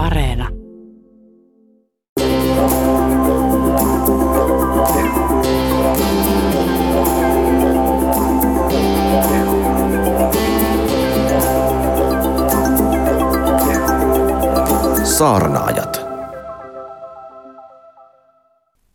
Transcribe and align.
Areena. 0.00 0.48
Saarnaajat. 15.04 16.00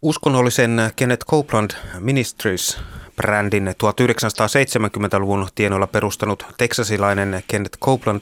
Uskonnollisen 0.02 0.92
Kenneth 0.96 1.26
Copeland 1.26 1.72
Ministries 2.00 2.80
brändin 3.16 3.68
1970-luvun 3.68 5.48
tienoilla 5.56 5.88
perustanut 5.88 6.46
teksasilainen 6.58 7.44
Kenneth 7.48 7.80
Copeland 7.80 8.22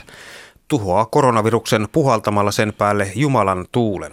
tuhoaa 0.68 1.06
koronaviruksen 1.06 1.88
puhaltamalla 1.92 2.52
sen 2.52 2.74
päälle 2.78 3.12
Jumalan 3.16 3.66
tuulen. 3.72 4.12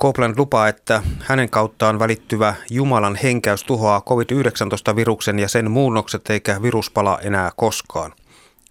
Copeland 0.00 0.34
lupaa, 0.36 0.68
että 0.68 1.02
hänen 1.20 1.50
kauttaan 1.50 1.98
välittyvä 1.98 2.54
Jumalan 2.70 3.16
henkäys 3.22 3.64
tuhoaa 3.64 4.00
COVID-19-viruksen 4.00 5.38
ja 5.38 5.48
sen 5.48 5.70
muunnokset 5.70 6.30
eikä 6.30 6.62
virus 6.62 6.90
pala 6.90 7.18
enää 7.22 7.50
koskaan. 7.56 8.12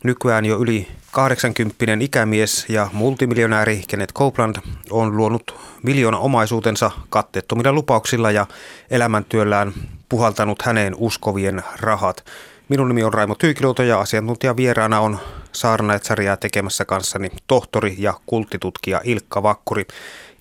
Nykyään 0.04 0.46
jo 0.46 0.60
yli 0.60 0.88
80 1.12 1.76
ikämies 2.00 2.66
ja 2.70 2.88
multimiljonääri 2.94 3.84
Kenneth 3.88 4.14
Copeland 4.14 4.56
on 4.90 5.18
luonut 5.18 5.56
miljoona 5.84 6.18
omaisuutensa 6.18 6.92
katteettomilla 7.10 7.74
lupauksilla 7.74 8.32
ja 8.32 8.46
elämäntyöllään 8.90 9.74
puhaltanut 10.10 10.62
häneen 10.62 10.96
uskovien 10.98 11.64
rahat. 11.80 12.24
Minun 12.72 12.88
nimi 12.88 13.04
on 13.04 13.14
Raimo 13.14 13.36
Tyykiluoto 13.36 13.84
ja 13.84 14.00
asiantuntija 14.00 14.56
vieraana 14.56 15.00
on 15.00 15.20
Saarnaetsarjaa 15.52 16.38
tekemässä 16.38 16.86
kanssani 16.86 17.30
tohtori 17.48 17.96
ja 17.98 18.14
kulttitutkija 18.26 19.02
Ilkka 19.04 19.44
Vakkuri. 19.44 19.86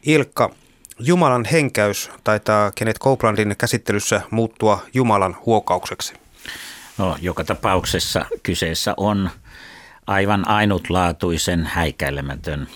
Ilkka, 0.02 0.50
Jumalan 0.98 1.44
henkäys 1.44 2.10
taitaa 2.24 2.72
Kenneth 2.74 3.00
Copelandin 3.00 3.54
käsittelyssä 3.58 4.20
muuttua 4.30 4.82
Jumalan 4.94 5.36
huokaukseksi. 5.46 6.14
No, 6.98 7.16
joka 7.20 7.44
tapauksessa 7.44 8.26
kyseessä 8.42 8.94
on 8.96 9.30
aivan 10.06 10.48
ainutlaatuisen 10.48 11.64
häikäilemätön 11.66 12.68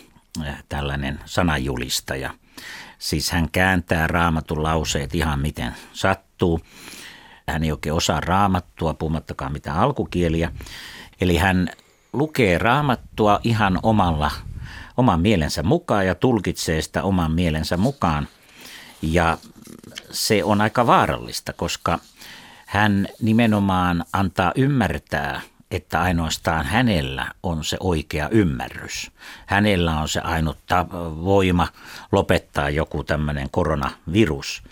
eh, 0.47 0.55
tällainen 0.69 1.21
sanajulistaja. 1.25 2.31
Siis 2.99 3.31
hän 3.31 3.51
kääntää 3.51 4.07
raamatun 4.07 4.63
lauseet 4.63 5.15
ihan 5.15 5.41
miten 5.41 5.75
sattuu. 5.93 6.61
Hän 7.49 7.65
ei 7.65 7.73
oikein 7.73 7.93
osaa 7.93 8.21
raamattua, 8.21 8.95
puhumattakaan 8.95 9.53
mitään 9.53 9.79
alkukieliä. 9.79 10.53
Eli 11.21 11.37
hän 11.37 11.71
lukee 12.13 12.59
raamattua 12.59 13.41
ihan 13.45 13.79
omalla, 13.83 14.31
oman 14.97 15.21
mielensä 15.21 15.63
mukaan 15.63 16.07
ja 16.07 16.15
tulkitsee 16.15 16.83
sitä 16.83 17.03
oman 17.03 17.33
mielensä 17.33 17.77
mukaan. 17.77 18.29
Ja 19.03 19.39
se 20.11 20.45
on 20.45 20.61
aika 20.61 20.87
vaarallista, 20.87 21.53
koska 21.53 21.99
hän 22.67 23.09
nimenomaan 23.21 24.05
antaa 24.13 24.53
ymmärtää– 24.57 25.41
että 25.75 26.01
ainoastaan 26.01 26.67
hänellä 26.67 27.27
on 27.43 27.65
se 27.65 27.77
oikea 27.81 28.29
ymmärrys. 28.29 29.11
Hänellä 29.47 30.01
on 30.01 30.09
se 30.09 30.21
ainut 30.21 30.59
voima 31.25 31.69
lopettaa 32.13 32.71
joku 32.71 33.05
tämmöinen 33.05 33.51
koronavirus. 33.51 34.63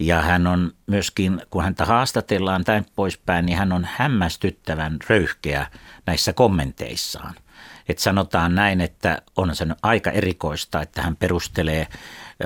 Ja 0.00 0.22
hän 0.22 0.46
on 0.46 0.72
myöskin, 0.86 1.42
kun 1.50 1.62
häntä 1.62 1.84
haastatellaan 1.84 2.64
tämän 2.64 2.84
poispäin, 2.94 3.46
niin 3.46 3.58
hän 3.58 3.72
on 3.72 3.86
hämmästyttävän 3.92 4.96
röyhkeä 5.08 5.66
näissä 6.06 6.32
kommenteissaan. 6.32 7.34
Että 7.88 8.02
sanotaan 8.02 8.54
näin, 8.54 8.80
että 8.80 9.22
on 9.36 9.56
se 9.56 9.66
aika 9.82 10.10
erikoista, 10.10 10.82
että 10.82 11.02
hän 11.02 11.16
perustelee 11.16 11.86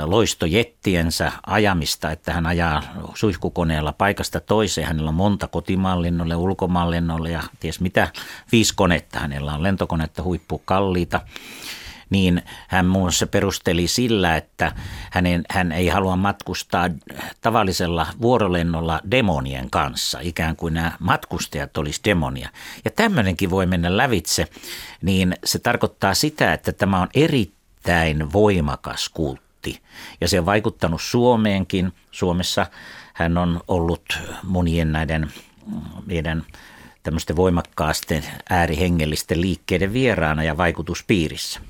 loistojettiensä 0.05 1.33
ajamista, 1.47 2.11
että 2.11 2.33
hän 2.33 2.47
ajaa 2.47 2.83
suihkukoneella 3.15 3.93
paikasta 3.93 4.41
toiseen. 4.41 4.87
Hänellä 4.87 5.09
on 5.09 5.15
monta 5.15 5.49
kotimallinnolle, 5.49 6.37
ulkomallinnolle 6.37 7.31
ja 7.31 7.43
ties 7.61 7.81
mitä, 7.81 8.09
viisi 8.53 8.75
konetta. 8.77 9.19
Hänellä 9.19 9.55
on 9.55 9.63
lentokonetta 9.63 10.23
huippukalliita 10.23 11.21
niin 12.11 12.43
hän 12.69 12.87
muun 12.87 13.05
muassa 13.05 13.27
perusteli 13.27 13.89
sillä, 13.89 14.37
että 14.37 14.73
hänen, 15.11 15.45
hän 15.51 15.73
ei 15.73 15.89
halua 15.89 16.17
matkustaa 16.17 16.91
tavallisella 17.41 18.07
vuorolennolla 18.21 19.01
demonien 19.11 19.71
kanssa, 19.71 20.19
ikään 20.23 20.57
kuin 20.57 20.75
nämä 20.75 20.93
matkustajat 20.99 21.77
olisi 21.77 22.01
demonia. 22.05 22.49
Ja 22.85 22.91
tämmöinenkin 22.91 23.51
voi 23.51 23.67
mennä 23.67 23.97
lävitse, 23.97 24.49
niin 25.03 25.37
se 25.45 25.59
tarkoittaa 25.59 26.15
sitä, 26.15 26.53
että 26.53 26.73
tämä 26.73 27.01
on 27.01 27.09
erittäin 27.15 28.33
voimakas 28.33 29.11
vaikutti. 29.65 29.83
Ja 30.21 30.29
se 30.29 30.41
on 30.41 30.47
vaikuttanut 30.47 31.03
Suomeenkin. 31.03 31.93
Suomessa 32.11 32.67
hän 33.15 33.39
on 33.39 33.61
ollut 33.69 34.19
monien 34.43 34.93
näiden 34.93 35.33
meidän 36.07 36.45
tämmöisten 37.03 37.37
voimakkaasti 37.37 38.25
äärihengellisten 38.51 39.41
liikkeiden 39.41 39.93
vieraana 39.93 40.43
ja 40.45 40.57
vaikutuspiirissä. 40.57 41.61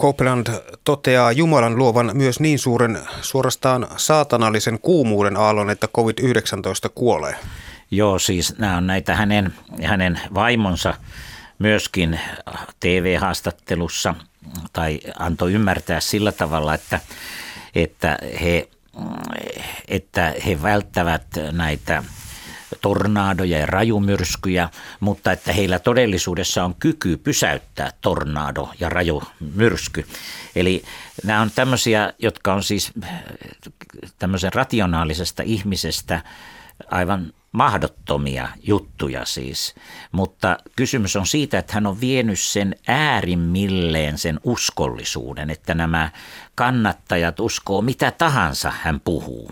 Copeland 0.00 0.46
toteaa 0.84 1.32
Jumalan 1.32 1.76
luovan 1.78 2.10
myös 2.14 2.40
niin 2.40 2.58
suuren 2.58 2.98
suorastaan 3.20 3.86
saatanallisen 3.96 4.78
kuumuuden 4.80 5.36
aallon, 5.36 5.70
että 5.70 5.88
COVID-19 5.96 6.90
kuolee. 6.94 7.34
Joo, 7.90 8.18
siis 8.18 8.58
nämä 8.58 8.76
on 8.76 8.86
näitä 8.86 9.16
hänen, 9.16 9.54
hänen 9.84 10.20
vaimonsa 10.34 10.94
myöskin 11.58 12.20
TV-haastattelussa 12.80 14.14
tai 14.72 15.00
antoi 15.18 15.52
ymmärtää 15.52 16.00
sillä 16.00 16.32
tavalla, 16.32 16.74
että, 16.74 17.00
että, 17.74 18.18
he, 18.42 18.68
että 19.88 20.34
he 20.46 20.62
välttävät 20.62 21.26
näitä 21.52 22.02
tornaadoja 22.80 23.58
ja 23.58 23.66
rajumyrskyjä, 23.66 24.68
mutta 25.00 25.32
että 25.32 25.52
heillä 25.52 25.78
todellisuudessa 25.78 26.64
on 26.64 26.74
kyky 26.74 27.16
pysäyttää 27.16 27.90
tornaado 28.00 28.68
ja 28.80 28.88
rajumyrsky. 28.88 30.06
Eli 30.56 30.82
nämä 31.24 31.40
on 31.40 31.50
tämmöisiä, 31.54 32.12
jotka 32.18 32.54
on 32.54 32.62
siis 32.62 32.92
tämmöisen 34.18 34.52
rationaalisesta 34.52 35.42
ihmisestä 35.42 36.22
aivan 36.90 37.32
mahdottomia 37.52 38.48
juttuja 38.62 39.24
siis. 39.24 39.74
Mutta 40.12 40.58
kysymys 40.76 41.16
on 41.16 41.26
siitä, 41.26 41.58
että 41.58 41.72
hän 41.72 41.86
on 41.86 42.00
vienyt 42.00 42.38
sen 42.38 42.74
äärimmilleen 42.86 44.18
sen 44.18 44.40
uskollisuuden, 44.44 45.50
että 45.50 45.74
nämä 45.74 46.10
kannattajat 46.54 47.40
uskoo 47.40 47.82
mitä 47.82 48.10
tahansa 48.10 48.72
hän 48.82 49.00
puhuu. 49.00 49.50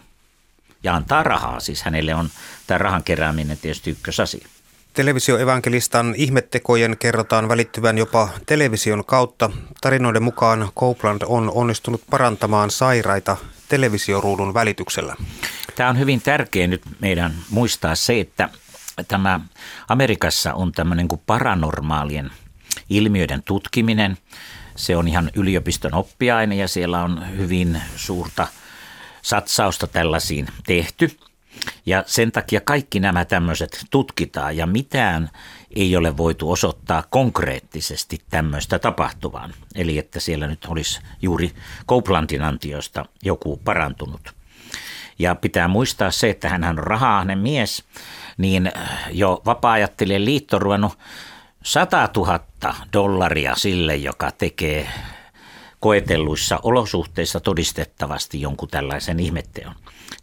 Ja 0.84 0.95
antaa 0.95 1.22
rahaa, 1.22 1.61
siis 1.61 1.83
hänelle 1.83 2.15
on 2.15 2.31
tämä 2.67 2.78
rahan 2.78 3.05
kerääminen 3.05 3.59
tietysti 3.59 3.91
ykkösasia. 3.91 4.49
Televisioevankelistan 4.95 6.15
ihmettekojen 6.17 6.97
kerrotaan 6.99 7.49
välittyvän 7.49 7.99
jopa 7.99 8.28
television 8.47 9.05
kautta. 9.05 9.50
Tarinoiden 9.81 10.23
mukaan 10.23 10.69
Copeland 10.78 11.23
on 11.27 11.50
onnistunut 11.55 12.03
parantamaan 12.11 12.71
sairaita 12.71 13.37
televisioruudun 13.69 14.55
välityksellä. 14.55 15.17
Tämä 15.75 15.91
on 15.91 15.99
hyvin 15.99 16.21
tärkeää 16.21 16.67
nyt 16.67 16.83
meidän 17.00 17.34
muistaa 17.50 17.94
se, 17.94 18.21
että 18.21 18.49
tämä 19.09 19.41
Amerikassa 19.89 20.55
on 20.55 20.73
tämmöinen 20.73 21.09
kuin 21.09 21.23
paranormaalien 21.27 22.31
ilmiöiden 22.91 23.43
tutkiminen. 23.43 24.19
Se 24.77 24.97
on 24.97 25.09
ihan 25.09 25.31
yliopiston 25.34 25.94
oppiaine 25.94 26.56
ja 26.56 26.69
siellä 26.69 27.03
on 27.03 27.37
hyvin 27.37 27.83
suurta 27.97 28.47
satsausta 29.25 29.87
tällaisiin 29.87 30.47
tehty. 30.67 31.17
Ja 31.87 32.05
sen 32.07 32.33
takia 32.33 32.61
kaikki 32.61 33.01
nämä 33.01 33.25
tämmöiset 33.25 33.85
tutkitaan 33.91 34.57
ja 34.57 34.67
mitään 34.67 35.31
ei 35.77 35.97
ole 35.97 36.17
voitu 36.17 36.51
osoittaa 36.51 37.05
konkreettisesti 37.11 38.19
tämmöistä 38.31 38.79
tapahtuvan. 38.79 39.55
Eli 39.75 39.99
että 39.99 40.21
siellä 40.21 40.47
nyt 40.47 40.65
olisi 40.65 41.00
juuri 41.23 41.53
Copelandin 41.88 42.43
antiosta 42.43 43.05
joku 43.23 43.56
parantunut. 43.65 44.35
Ja 45.19 45.35
pitää 45.35 45.69
muistaa 45.69 46.11
se, 46.11 46.31
että 46.31 46.49
hän 46.49 46.65
on 46.65 46.79
rahaanen 46.79 47.38
mies, 47.38 47.85
niin 48.38 48.73
jo 49.11 49.43
vapaa 49.47 49.77
liitto 50.25 50.56
on 50.56 50.62
ruvennut 50.62 50.99
100 51.65 52.09
000 52.17 52.41
dollaria 52.93 53.55
sille, 53.55 53.97
joka 53.97 54.31
tekee 54.31 54.88
koetelluissa 55.84 56.60
olosuhteissa 56.62 57.40
todistettavasti 57.40 58.40
jonkun 58.40 58.69
tällaisen 58.69 59.20
ihmetteon. 59.20 59.75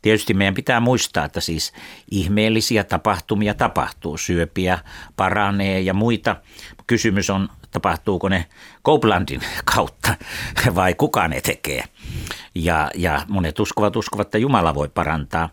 Tietysti 0.02 0.34
meidän 0.34 0.54
pitää 0.54 0.80
muistaa, 0.80 1.26
että 1.26 1.42
siis 1.42 1.74
ihmeellisiä 2.12 2.84
tapahtumia 2.84 3.54
tapahtuu, 3.54 4.18
syöpiä 4.18 4.80
paranee 5.16 5.80
ja 5.80 5.94
muita. 5.94 6.36
Kysymys 6.88 7.30
on, 7.30 7.50
tapahtuuko 7.72 8.30
ne 8.30 8.46
Copelandin 8.86 9.42
kautta 9.76 10.16
vai 10.76 10.94
kuka 10.94 11.28
ne 11.28 11.42
tekee. 11.42 11.84
Ja, 12.56 12.92
ja 12.96 13.26
monet 13.30 13.60
uskovat, 13.60 13.96
uskovat, 13.96 14.28
että 14.28 14.38
Jumala 14.38 14.76
voi 14.76 14.90
parantaa. 14.90 15.50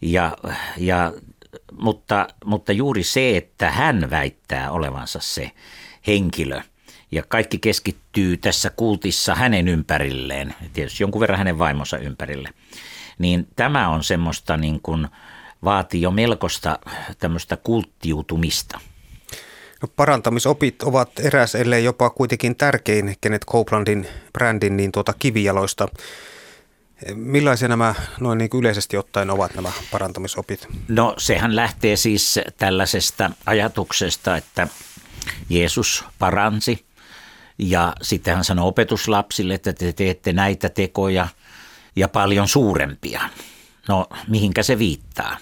Ja, 0.00 0.36
ja, 0.76 1.12
mutta, 1.72 2.26
mutta 2.44 2.72
juuri 2.72 3.02
se, 3.02 3.36
että 3.36 3.70
hän 3.70 4.10
väittää 4.10 4.70
olevansa 4.70 5.18
se 5.22 5.50
henkilö, 6.06 6.60
ja 7.10 7.22
kaikki 7.28 7.58
keskittyy 7.58 8.36
tässä 8.36 8.70
kultissa 8.70 9.34
hänen 9.34 9.68
ympärilleen, 9.68 10.54
tietysti 10.72 11.02
jonkun 11.02 11.20
verran 11.20 11.38
hänen 11.38 11.58
vaimonsa 11.58 11.98
ympärille. 11.98 12.48
Niin 13.18 13.48
tämä 13.56 13.88
on 13.88 14.04
semmoista 14.04 14.56
niin 14.56 14.80
kuin, 14.80 15.08
vaatii 15.64 16.02
jo 16.02 16.10
melkoista 16.10 16.78
tämmöistä 17.18 17.56
kulttiutumista. 17.56 18.80
No, 19.82 19.88
parantamisopit 19.96 20.82
ovat 20.82 21.20
eräs, 21.20 21.54
ellei 21.54 21.84
jopa 21.84 22.10
kuitenkin 22.10 22.56
tärkein 22.56 23.16
Kenneth 23.20 23.46
Copelandin 23.46 24.06
brändin 24.32 24.76
niin 24.76 24.92
tuota 24.92 25.14
kivijaloista. 25.18 25.88
Millaisia 27.14 27.68
nämä 27.68 27.94
noin 28.20 28.38
niin 28.38 28.50
yleisesti 28.54 28.96
ottaen 28.96 29.30
ovat 29.30 29.54
nämä 29.54 29.72
parantamisopit? 29.90 30.68
No 30.88 31.14
sehän 31.18 31.56
lähtee 31.56 31.96
siis 31.96 32.40
tällaisesta 32.56 33.30
ajatuksesta, 33.46 34.36
että 34.36 34.68
Jeesus 35.48 36.04
paransi 36.18 36.84
ja 37.58 37.92
sitten 38.02 38.34
hän 38.34 38.44
sanoi 38.44 38.68
opetuslapsille, 38.68 39.54
että 39.54 39.72
te 39.72 39.92
teette 39.92 40.32
näitä 40.32 40.68
tekoja 40.68 41.28
ja 41.96 42.08
paljon 42.08 42.48
suurempia. 42.48 43.20
No 43.88 44.06
mihinkä 44.28 44.62
se 44.62 44.78
viittaa? 44.78 45.36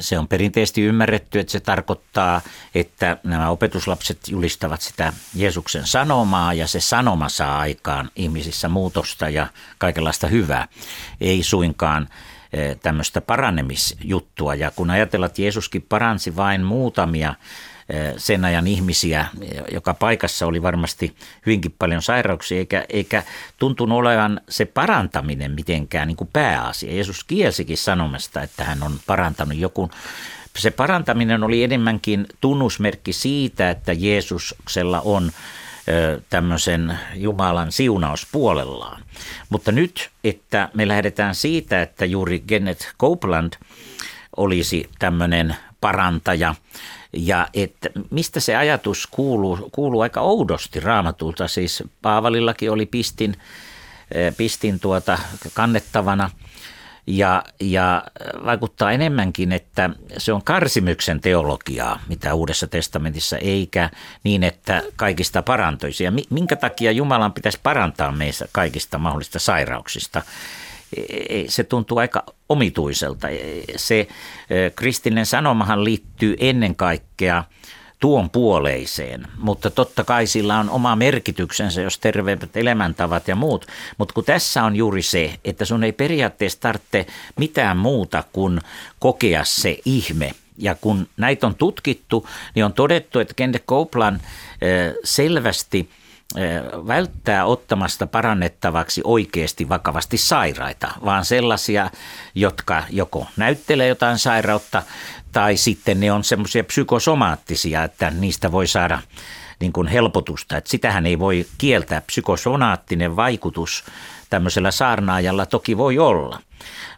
Se 0.00 0.18
on 0.18 0.28
perinteisesti 0.28 0.82
ymmärretty, 0.82 1.40
että 1.40 1.52
se 1.52 1.60
tarkoittaa, 1.60 2.40
että 2.74 3.16
nämä 3.24 3.50
opetuslapset 3.50 4.18
julistavat 4.28 4.80
sitä 4.80 5.12
Jeesuksen 5.34 5.86
sanomaa 5.86 6.54
ja 6.54 6.66
se 6.66 6.80
sanoma 6.80 7.28
saa 7.28 7.58
aikaan 7.58 8.10
ihmisissä 8.16 8.68
muutosta 8.68 9.28
ja 9.28 9.46
kaikenlaista 9.78 10.26
hyvää. 10.26 10.68
Ei 11.20 11.42
suinkaan 11.42 12.08
eh, 12.52 12.76
tämmöistä 12.76 13.20
parannemisjuttua. 13.20 14.54
Ja 14.54 14.70
kun 14.70 14.90
ajatellaan, 14.90 15.30
että 15.30 15.42
Jeesuskin 15.42 15.82
paransi 15.88 16.36
vain 16.36 16.64
muutamia 16.64 17.34
sen 18.16 18.44
ajan 18.44 18.66
ihmisiä, 18.66 19.26
joka 19.72 19.94
paikassa 19.94 20.46
oli 20.46 20.62
varmasti 20.62 21.16
hyvinkin 21.46 21.74
paljon 21.78 22.02
sairauksia, 22.02 22.58
eikä, 22.58 22.84
eikä 22.88 23.22
tuntunut 23.58 23.98
olevan 23.98 24.40
se 24.48 24.64
parantaminen 24.64 25.52
mitenkään 25.52 26.08
niin 26.08 26.16
kuin 26.16 26.30
pääasia. 26.32 26.94
Jeesus 26.94 27.24
kielsikin 27.24 27.78
sanomasta, 27.78 28.42
että 28.42 28.64
hän 28.64 28.82
on 28.82 28.92
parantanut 29.06 29.58
joku 29.58 29.90
se 30.58 30.70
parantaminen 30.70 31.42
oli 31.42 31.64
enemmänkin 31.64 32.26
tunnusmerkki 32.40 33.12
siitä, 33.12 33.70
että 33.70 33.92
Jeesuksella 33.92 35.00
on 35.00 35.32
tämmöisen 36.30 36.98
Jumalan 37.14 37.72
siunaus 37.72 38.26
puolellaan. 38.32 39.02
Mutta 39.48 39.72
nyt, 39.72 40.10
että 40.24 40.68
me 40.74 40.88
lähdetään 40.88 41.34
siitä, 41.34 41.82
että 41.82 42.04
juuri 42.04 42.40
Kenneth 42.46 42.86
Copeland 43.00 43.52
olisi 44.36 44.90
tämmöinen 44.98 45.56
parantaja, 45.80 46.54
ja 47.12 47.48
että 47.54 47.88
mistä 48.10 48.40
se 48.40 48.56
ajatus 48.56 49.06
kuuluu, 49.06 49.68
kuuluu 49.72 50.00
aika 50.00 50.20
oudosti 50.20 50.80
raamatulta. 50.80 51.48
Siis 51.48 51.82
Paavalillakin 52.02 52.70
oli 52.70 52.86
pistin, 52.86 53.34
eh, 54.14 54.36
pistin 54.36 54.80
tuota 54.80 55.18
kannettavana 55.54 56.30
ja, 57.08 57.44
ja 57.60 58.04
vaikuttaa 58.44 58.92
enemmänkin, 58.92 59.52
että 59.52 59.90
se 60.18 60.32
on 60.32 60.42
karsimyksen 60.44 61.20
teologiaa, 61.20 62.00
mitä 62.08 62.34
Uudessa 62.34 62.66
testamentissa, 62.66 63.38
eikä 63.38 63.90
niin, 64.24 64.44
että 64.44 64.82
kaikista 64.96 65.42
parantoisi. 65.42 66.04
Ja 66.04 66.12
minkä 66.30 66.56
takia 66.56 66.92
Jumalan 66.92 67.32
pitäisi 67.32 67.60
parantaa 67.62 68.12
meissä 68.12 68.48
kaikista 68.52 68.98
mahdollisista 68.98 69.38
sairauksista? 69.38 70.22
Se 71.48 71.64
tuntuu 71.64 71.98
aika 71.98 72.24
omituiselta. 72.48 73.28
Se 73.76 74.08
kristillinen 74.76 75.26
sanomahan 75.26 75.84
liittyy 75.84 76.36
ennen 76.38 76.76
kaikkea 76.76 77.44
tuon 78.00 78.30
puoleiseen, 78.30 79.26
mutta 79.38 79.70
totta 79.70 80.04
kai 80.04 80.26
sillä 80.26 80.58
on 80.58 80.70
oma 80.70 80.96
merkityksensä, 80.96 81.82
jos 81.82 81.98
terveet 81.98 82.56
elämäntavat 82.56 83.28
ja 83.28 83.36
muut. 83.36 83.66
Mutta 83.98 84.14
kun 84.14 84.24
tässä 84.24 84.62
on 84.62 84.76
juuri 84.76 85.02
se, 85.02 85.34
että 85.44 85.64
sun 85.64 85.84
ei 85.84 85.92
periaatteessa 85.92 86.60
tarvitse 86.60 87.06
mitään 87.38 87.76
muuta 87.76 88.24
kuin 88.32 88.60
kokea 88.98 89.44
se 89.44 89.78
ihme. 89.84 90.34
Ja 90.58 90.74
kun 90.74 91.08
näitä 91.16 91.46
on 91.46 91.54
tutkittu, 91.54 92.28
niin 92.54 92.64
on 92.64 92.72
todettu, 92.72 93.18
että 93.18 93.34
Kende 93.34 93.58
Copeland 93.58 94.20
selvästi– 95.04 95.88
välttää 96.86 97.44
ottamasta 97.44 98.06
parannettavaksi 98.06 99.00
oikeasti 99.04 99.68
vakavasti 99.68 100.16
sairaita, 100.16 100.88
vaan 101.04 101.24
sellaisia, 101.24 101.90
jotka 102.34 102.84
joko 102.90 103.26
näyttelee 103.36 103.88
jotain 103.88 104.18
sairautta 104.18 104.82
tai 105.32 105.56
sitten 105.56 106.00
ne 106.00 106.12
on 106.12 106.24
semmoisia 106.24 106.64
psykosomaattisia, 106.64 107.84
että 107.84 108.10
niistä 108.10 108.52
voi 108.52 108.66
saada 108.66 108.98
niin 109.60 109.72
kuin 109.72 109.88
helpotusta. 109.88 110.56
Että 110.56 110.70
sitähän 110.70 111.06
ei 111.06 111.18
voi 111.18 111.46
kieltää. 111.58 112.00
Psykosonaattinen 112.00 113.16
vaikutus 113.16 113.84
tämmöisellä 114.30 114.70
saarnaajalla 114.70 115.46
toki 115.46 115.76
voi 115.76 115.98
olla. 115.98 116.40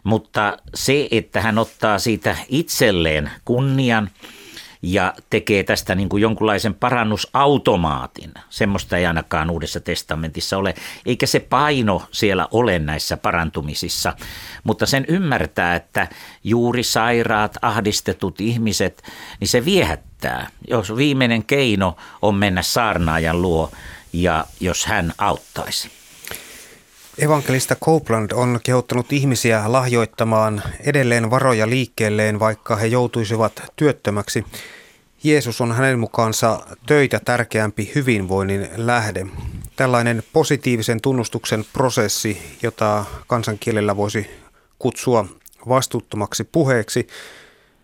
Mutta 0.03 0.57
se, 0.75 1.07
että 1.11 1.41
hän 1.41 1.57
ottaa 1.57 1.99
siitä 1.99 2.37
itselleen 2.49 3.31
kunnian– 3.45 4.09
ja 4.81 5.13
tekee 5.29 5.63
tästä 5.63 5.95
niin 5.95 6.09
kuin 6.09 6.21
jonkunlaisen 6.21 6.73
parannusautomaatin. 6.73 8.31
Semmoista 8.49 8.97
ei 8.97 9.05
ainakaan 9.05 9.49
Uudessa 9.49 9.79
testamentissa 9.79 10.57
ole, 10.57 10.75
eikä 11.05 11.25
se 11.25 11.39
paino 11.39 12.03
siellä 12.11 12.47
ole 12.51 12.79
näissä 12.79 13.17
parantumisissa, 13.17 14.13
mutta 14.63 14.85
sen 14.85 15.05
ymmärtää, 15.07 15.75
että 15.75 16.07
juuri 16.43 16.83
sairaat, 16.83 17.57
ahdistetut 17.61 18.41
ihmiset, 18.41 19.03
niin 19.39 19.47
se 19.47 19.65
viehättää. 19.65 20.49
Jos 20.69 20.95
viimeinen 20.95 21.43
keino 21.43 21.97
on 22.21 22.35
mennä 22.35 22.61
saarnaajan 22.61 23.41
luo 23.41 23.71
ja 24.13 24.45
jos 24.59 24.85
hän 24.85 25.13
auttaisi. 25.17 26.00
Evankelista 27.21 27.75
Copeland 27.75 28.31
on 28.31 28.59
kehottanut 28.63 29.13
ihmisiä 29.13 29.63
lahjoittamaan 29.67 30.63
edelleen 30.79 31.29
varoja 31.29 31.69
liikkeelleen, 31.69 32.39
vaikka 32.39 32.75
he 32.75 32.87
joutuisivat 32.87 33.63
työttömäksi. 33.75 34.45
Jeesus 35.23 35.61
on 35.61 35.71
hänen 35.71 35.99
mukaansa 35.99 36.59
töitä 36.85 37.19
tärkeämpi 37.25 37.91
hyvinvoinnin 37.95 38.69
lähde. 38.75 39.25
Tällainen 39.75 40.23
positiivisen 40.33 41.01
tunnustuksen 41.01 41.65
prosessi, 41.73 42.57
jota 42.63 43.05
kansankielellä 43.27 43.97
voisi 43.97 44.29
kutsua 44.79 45.25
vastuuttomaksi 45.69 46.43
puheeksi, 46.43 47.07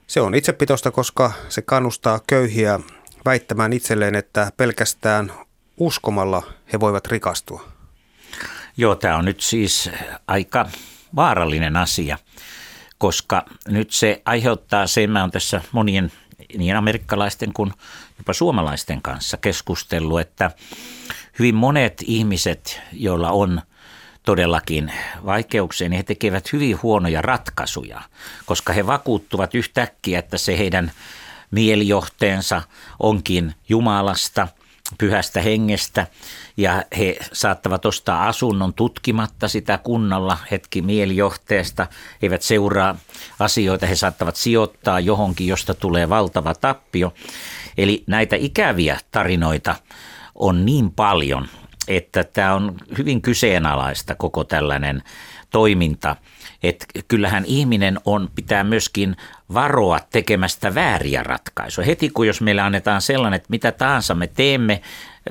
se 0.08 0.22
on 0.22 0.36
itsepitosta, 0.36 0.92
koska 0.92 1.32
se 1.50 1.62
kannustaa 1.62 2.20
köyhiä 2.28 2.80
väittämään 3.26 3.74
itselleen, 3.74 4.16
että 4.16 4.52
pelkästään 4.58 5.32
uskomalla 5.78 6.44
he 6.74 6.80
voivat 6.80 7.08
rikastua. 7.08 7.77
Joo, 8.78 8.96
tämä 8.96 9.18
on 9.18 9.26
nyt 9.26 9.42
siis 9.42 9.90
aika 10.28 10.70
vaarallinen 11.16 11.78
asia, 11.78 12.18
koska 12.98 13.46
nyt 13.68 13.92
se 13.92 14.22
aiheuttaa 14.26 14.88
se, 14.88 15.08
mä 15.08 15.24
on 15.24 15.32
tässä 15.32 15.62
monien 15.72 16.12
niin 16.58 16.76
amerikkalaisten 16.76 17.54
kuin 17.54 17.74
jopa 18.18 18.34
suomalaisten 18.34 19.02
kanssa 19.02 19.38
keskustellut, 19.38 20.20
että 20.20 20.52
hyvin 21.40 21.56
monet 21.56 22.04
ihmiset, 22.06 22.82
joilla 22.94 23.32
on 23.32 23.62
todellakin 24.24 24.94
vaikeuksia, 25.26 25.90
niin 25.90 25.98
he 25.98 26.04
tekevät 26.04 26.54
hyvin 26.54 26.82
huonoja 26.84 27.22
ratkaisuja, 27.22 28.02
koska 28.46 28.74
he 28.74 28.88
vakuuttuvat 28.88 29.56
yhtäkkiä, 29.56 30.20
että 30.20 30.38
se 30.38 30.58
heidän 30.58 30.92
mielijohteensa 31.52 32.62
onkin 33.00 33.56
Jumalasta, 33.70 34.48
pyhästä 34.98 35.42
hengestä 35.42 36.08
ja 36.58 36.84
he 36.98 37.18
saattavat 37.34 37.86
ostaa 37.86 38.28
asunnon 38.28 38.74
tutkimatta 38.74 39.48
sitä 39.48 39.78
kunnalla 39.78 40.38
hetki 40.52 40.82
mielijohteesta, 40.82 41.88
eivät 42.22 42.42
seuraa 42.42 42.96
asioita, 43.40 43.86
he 43.86 43.96
saattavat 43.96 44.36
sijoittaa 44.36 45.00
johonkin, 45.00 45.48
josta 45.48 45.74
tulee 45.74 46.10
valtava 46.10 46.54
tappio. 46.54 47.14
Eli 47.78 48.04
näitä 48.08 48.36
ikäviä 48.36 49.00
tarinoita 49.12 49.76
on 50.36 50.66
niin 50.66 50.92
paljon, 50.92 51.48
että 51.88 52.24
tämä 52.24 52.54
on 52.54 52.76
hyvin 52.98 53.22
kyseenalaista 53.22 54.16
koko 54.16 54.44
tällainen 54.44 55.04
toiminta. 55.50 56.16
Että 56.64 56.86
kyllähän 57.08 57.46
ihminen 57.46 58.00
on, 58.06 58.30
pitää 58.36 58.64
myöskin 58.64 59.16
varoa 59.54 60.00
tekemästä 60.00 60.76
vääriä 60.76 61.24
ratkaisuja. 61.24 61.86
Heti 61.86 62.10
kun 62.10 62.28
jos 62.28 62.42
meille 62.42 62.62
annetaan 62.62 63.02
sellainen, 63.02 63.38
että 63.38 63.50
mitä 63.50 63.72
tahansa 63.72 64.16
me 64.16 64.28
teemme, 64.28 64.82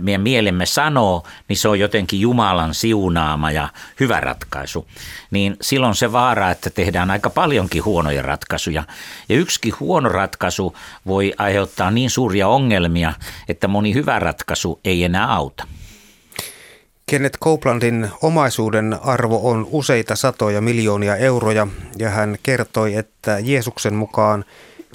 meidän 0.00 0.20
mielemme 0.20 0.66
sanoo, 0.66 1.23
niin 1.49 1.56
se 1.56 1.68
on 1.68 1.80
jotenkin 1.80 2.20
Jumalan 2.20 2.75
siunaama 2.75 3.50
ja 3.50 3.68
hyvä 4.00 4.20
ratkaisu. 4.20 4.88
Niin 5.30 5.56
silloin 5.61 5.94
se 5.94 6.12
vaara, 6.12 6.50
että 6.50 6.70
tehdään 6.70 7.11
aika 7.11 7.30
paljonkin 7.30 7.85
huonoja 7.85 8.23
ratkaisuja. 8.23 8.85
Ja 9.28 9.37
yksikin 9.37 9.75
huono 9.80 10.08
ratkaisu 10.08 10.76
voi 11.06 11.32
aiheuttaa 11.38 11.90
niin 11.90 12.11
suuria 12.11 12.49
ongelmia, 12.49 13.12
että 13.49 13.68
moni 13.68 13.94
hyvä 13.94 14.18
ratkaisu 14.18 14.80
ei 14.85 15.04
enää 15.04 15.35
auta. 15.35 15.66
Kenneth 17.10 17.38
Copelandin 17.38 18.10
omaisuuden 18.22 18.98
arvo 19.02 19.50
on 19.50 19.66
useita 19.70 20.16
satoja 20.16 20.60
miljoonia 20.60 21.16
euroja 21.16 21.66
ja 21.98 22.10
hän 22.10 22.36
kertoi, 22.42 22.94
että 22.94 23.38
Jeesuksen 23.42 23.94
mukaan 23.94 24.44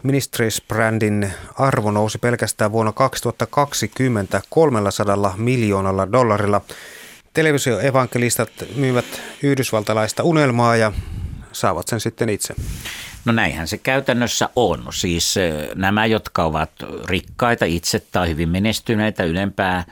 Ministries-brändin 0.03 1.29
arvo 1.57 1.91
nousi 1.91 2.17
pelkästään 2.17 2.71
vuonna 2.71 2.91
2020 2.91 4.41
300 4.49 5.33
miljoonalla 5.37 6.11
dollarilla. 6.11 6.61
Televisioevankelistat 7.33 8.49
myyvät 8.75 9.21
yhdysvaltalaista 9.43 10.23
unelmaa 10.23 10.75
ja 10.75 10.91
saavat 11.51 11.87
sen 11.87 11.99
sitten 11.99 12.29
itse. 12.29 12.53
No 13.25 13.33
näinhän 13.33 13.67
se 13.67 13.77
käytännössä 13.77 14.49
on. 14.55 14.83
Siis 14.93 15.35
nämä, 15.75 16.05
jotka 16.05 16.43
ovat 16.43 16.71
rikkaita 17.05 17.65
itse 17.65 17.99
tai 18.11 18.29
hyvin 18.29 18.49
menestyneitä 18.49 19.23
ylempää 19.23 19.83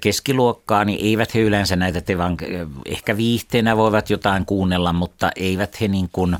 keskiluokkaa, 0.00 0.84
niin 0.84 1.04
eivät 1.04 1.34
he 1.34 1.40
yleensä 1.40 1.76
näitä 1.76 2.00
tevan, 2.00 2.36
ehkä 2.86 3.16
viihteenä 3.16 3.76
voivat 3.76 4.10
jotain 4.10 4.46
kuunnella, 4.46 4.92
mutta 4.92 5.30
eivät 5.36 5.80
he 5.80 5.88
niin 5.88 6.08
kuin 6.12 6.36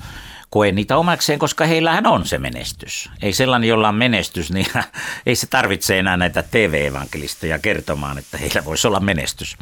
koe 0.50 0.72
niitä 0.72 0.96
omakseen, 0.96 1.38
koska 1.38 1.66
heillähän 1.66 2.06
on 2.06 2.26
se 2.26 2.38
menestys. 2.38 3.10
Ei 3.22 3.32
sellainen, 3.32 3.68
jolla 3.68 3.88
on 3.88 3.94
menestys, 3.94 4.52
niin 4.52 4.66
ei 5.26 5.36
se 5.36 5.46
tarvitse 5.46 5.98
enää 5.98 6.16
näitä 6.16 6.42
TV-evankelistoja 6.42 7.58
kertomaan, 7.58 8.18
että 8.18 8.38
heillä 8.38 8.64
voisi 8.64 8.86
olla 8.86 9.00
menestys. 9.00 9.56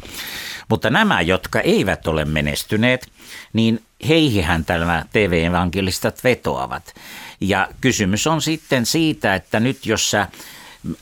Mutta 0.69 0.89
nämä, 0.89 1.21
jotka 1.21 1.59
eivät 1.59 2.07
ole 2.07 2.25
menestyneet, 2.25 3.07
niin 3.53 3.83
heihinhän 4.07 4.65
tällä 4.65 5.05
TV-evankelistat 5.13 6.23
vetoavat. 6.23 6.95
Ja 7.41 7.69
kysymys 7.81 8.27
on 8.27 8.41
sitten 8.41 8.85
siitä, 8.85 9.35
että 9.35 9.59
nyt 9.59 9.85
jos 9.85 10.11
sä 10.11 10.27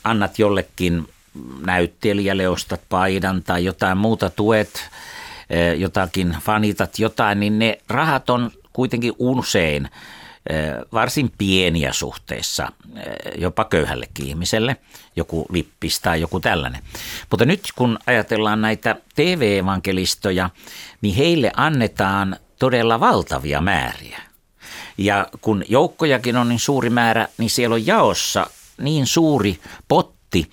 annat 0.04 0.38
jollekin 0.38 1.08
näyttelijälle, 1.66 2.48
ostat 2.48 2.80
paidan 2.88 3.42
tai 3.42 3.64
jotain 3.64 3.98
muuta 3.98 4.30
tuet, 4.30 4.88
eh, 5.50 5.78
jotakin 5.78 6.36
fanitat 6.40 6.98
jotain, 6.98 7.40
niin 7.40 7.58
ne 7.58 7.78
rahat 7.88 8.30
on 8.30 8.50
kuitenkin 8.72 9.12
usein 9.18 9.88
eh, 10.50 10.72
varsin 10.92 11.32
pieniä 11.38 11.92
suhteessa 11.92 12.72
eh, 12.96 13.40
jopa 13.40 13.64
köyhällekin 13.64 14.26
ihmiselle, 14.26 14.76
joku 15.16 15.46
lippis 15.50 16.00
tai 16.00 16.20
joku 16.20 16.40
tällainen. 16.40 16.82
Mutta 17.30 17.44
nyt 17.44 17.68
kun 17.76 17.98
ajatellaan 18.06 18.60
näitä 18.60 18.96
TV-evankelistoja, 19.14 20.50
niin 21.00 21.14
heille 21.14 21.50
annetaan 21.56 22.36
todella 22.58 23.00
valtavia 23.00 23.60
määriä. 23.60 24.20
Ja 24.98 25.26
kun 25.40 25.64
joukkojakin 25.68 26.36
on 26.36 26.48
niin 26.48 26.58
suuri 26.58 26.90
määrä, 26.90 27.28
niin 27.38 27.50
siellä 27.50 27.74
on 27.74 27.86
jaossa 27.86 28.46
niin 28.78 29.06
suuri 29.06 29.58
potti, 29.88 30.50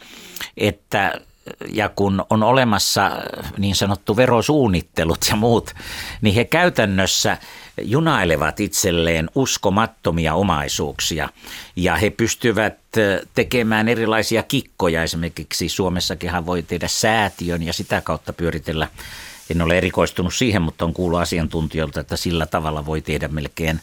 että 0.57 1.21
ja 1.69 1.89
kun 1.89 2.25
on 2.29 2.43
olemassa 2.43 3.11
niin 3.57 3.75
sanottu 3.75 4.15
verosuunnittelut 4.15 5.19
ja 5.29 5.35
muut, 5.35 5.73
niin 6.21 6.35
he 6.35 6.45
käytännössä 6.45 7.37
junailevat 7.81 8.59
itselleen 8.59 9.29
uskomattomia 9.35 10.33
omaisuuksia 10.33 11.29
ja 11.75 11.95
he 11.95 12.09
pystyvät 12.09 12.77
tekemään 13.35 13.87
erilaisia 13.87 14.43
kikkoja. 14.43 15.03
Esimerkiksi 15.03 15.69
Suomessakinhan 15.69 16.45
voi 16.45 16.63
tehdä 16.63 16.87
säätiön 16.87 17.63
ja 17.63 17.73
sitä 17.73 18.01
kautta 18.01 18.33
pyöritellä 18.33 18.87
en 19.49 19.61
ole 19.61 19.77
erikoistunut 19.77 20.33
siihen, 20.33 20.61
mutta 20.61 20.85
on 20.85 20.93
kuullut 20.93 21.19
asiantuntijoilta, 21.19 21.99
että 21.99 22.17
sillä 22.17 22.45
tavalla 22.45 22.85
voi 22.85 23.01
tehdä 23.01 23.27
melkein 23.27 23.79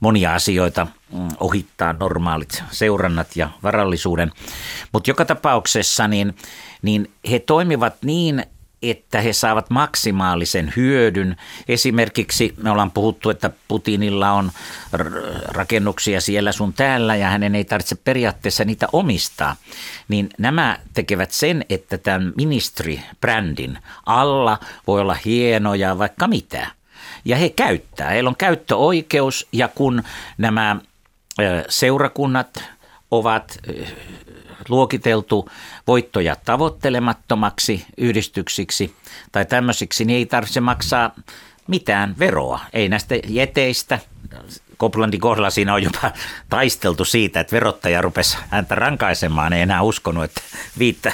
monia 0.00 0.34
asioita, 0.34 0.86
mm, 1.12 1.28
ohittaa 1.40 1.92
normaalit 1.92 2.62
seurannat 2.70 3.36
ja 3.36 3.50
varallisuuden. 3.62 4.32
Mutta 4.92 5.10
joka 5.10 5.24
tapauksessa 5.24 6.08
niin, 6.08 6.36
niin 6.82 7.10
he 7.30 7.38
toimivat 7.38 7.94
niin, 8.04 8.46
että 8.90 9.20
he 9.20 9.32
saavat 9.32 9.70
maksimaalisen 9.70 10.72
hyödyn. 10.76 11.36
Esimerkiksi 11.68 12.54
me 12.62 12.70
ollaan 12.70 12.90
puhuttu, 12.90 13.30
että 13.30 13.50
Putinilla 13.68 14.32
on 14.32 14.50
rakennuksia 15.48 16.20
siellä 16.20 16.52
sun 16.52 16.72
täällä 16.72 17.16
ja 17.16 17.28
hänen 17.28 17.54
ei 17.54 17.64
tarvitse 17.64 17.94
periaatteessa 17.94 18.64
niitä 18.64 18.86
omistaa. 18.92 19.56
Niin 20.08 20.28
nämä 20.38 20.78
tekevät 20.94 21.30
sen, 21.30 21.64
että 21.70 21.98
tämän 21.98 22.32
ministry-brändin 22.36 23.78
alla 24.06 24.58
voi 24.86 25.00
olla 25.00 25.16
hienoja 25.24 25.98
vaikka 25.98 26.28
mitä. 26.28 26.66
Ja 27.24 27.36
he 27.36 27.48
käyttää, 27.48 28.10
heillä 28.10 28.28
on 28.28 28.36
käyttöoikeus 28.36 29.48
ja 29.52 29.68
kun 29.68 30.02
nämä 30.38 30.76
seurakunnat 31.68 32.64
ovat 33.10 33.58
luokiteltu 34.68 35.48
voittoja 35.86 36.36
tavoittelemattomaksi 36.44 37.86
yhdistyksiksi 37.96 38.96
tai 39.32 39.44
tämmöisiksi, 39.44 40.04
niin 40.04 40.16
ei 40.16 40.26
tarvitse 40.26 40.60
maksaa 40.60 41.14
mitään 41.66 42.14
veroa. 42.18 42.60
Ei 42.72 42.88
näistä 42.88 43.14
jeteistä. 43.28 43.98
Koplandin 44.76 45.20
kohdalla 45.20 45.50
siinä 45.50 45.74
on 45.74 45.82
jopa 45.82 46.12
taisteltu 46.48 47.04
siitä, 47.04 47.40
että 47.40 47.56
verottaja 47.56 48.02
rupesi 48.02 48.38
häntä 48.50 48.74
rankaisemaan. 48.74 49.52
Ei 49.52 49.62
enää 49.62 49.82
uskonut, 49.82 50.24
että 50.24 50.40
viittä 50.78 51.12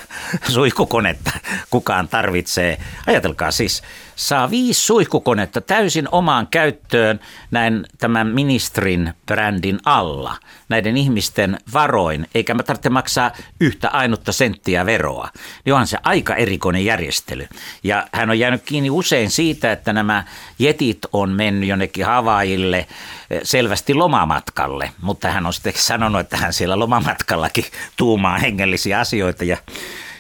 suihkukonetta 0.48 1.30
kukaan 1.70 2.08
tarvitsee. 2.08 2.78
Ajatelkaa 3.06 3.50
siis, 3.50 3.82
saa 4.22 4.50
viisi 4.50 4.80
suihkukonetta 4.80 5.60
täysin 5.60 6.08
omaan 6.12 6.46
käyttöön 6.46 7.20
näin 7.50 7.86
tämän 7.98 8.26
ministrin 8.26 9.14
brändin 9.26 9.78
alla, 9.84 10.36
näiden 10.68 10.96
ihmisten 10.96 11.58
varoin, 11.72 12.26
eikä 12.34 12.54
mä 12.54 12.62
tarvitse 12.62 12.90
maksaa 12.90 13.30
yhtä 13.60 13.88
ainutta 13.88 14.32
senttiä 14.32 14.86
veroa. 14.86 15.28
Niin 15.64 15.72
onhan 15.72 15.86
se 15.86 15.98
aika 16.02 16.34
erikoinen 16.34 16.84
järjestely. 16.84 17.48
Ja 17.84 18.06
hän 18.12 18.30
on 18.30 18.38
jäänyt 18.38 18.62
kiinni 18.62 18.90
usein 18.90 19.30
siitä, 19.30 19.72
että 19.72 19.92
nämä 19.92 20.24
jetit 20.58 20.98
on 21.12 21.30
mennyt 21.30 21.68
jonnekin 21.68 22.06
Havaille 22.06 22.78
eh, 22.78 23.40
selvästi 23.42 23.94
lomamatkalle, 23.94 24.90
mutta 25.00 25.30
hän 25.30 25.46
on 25.46 25.52
sitten 25.52 25.72
sanonut, 25.76 26.20
että 26.20 26.36
hän 26.36 26.52
siellä 26.52 26.78
lomamatkallakin 26.78 27.64
tuumaa 27.96 28.38
hengellisiä 28.38 29.00
asioita 29.00 29.44
ja 29.44 29.56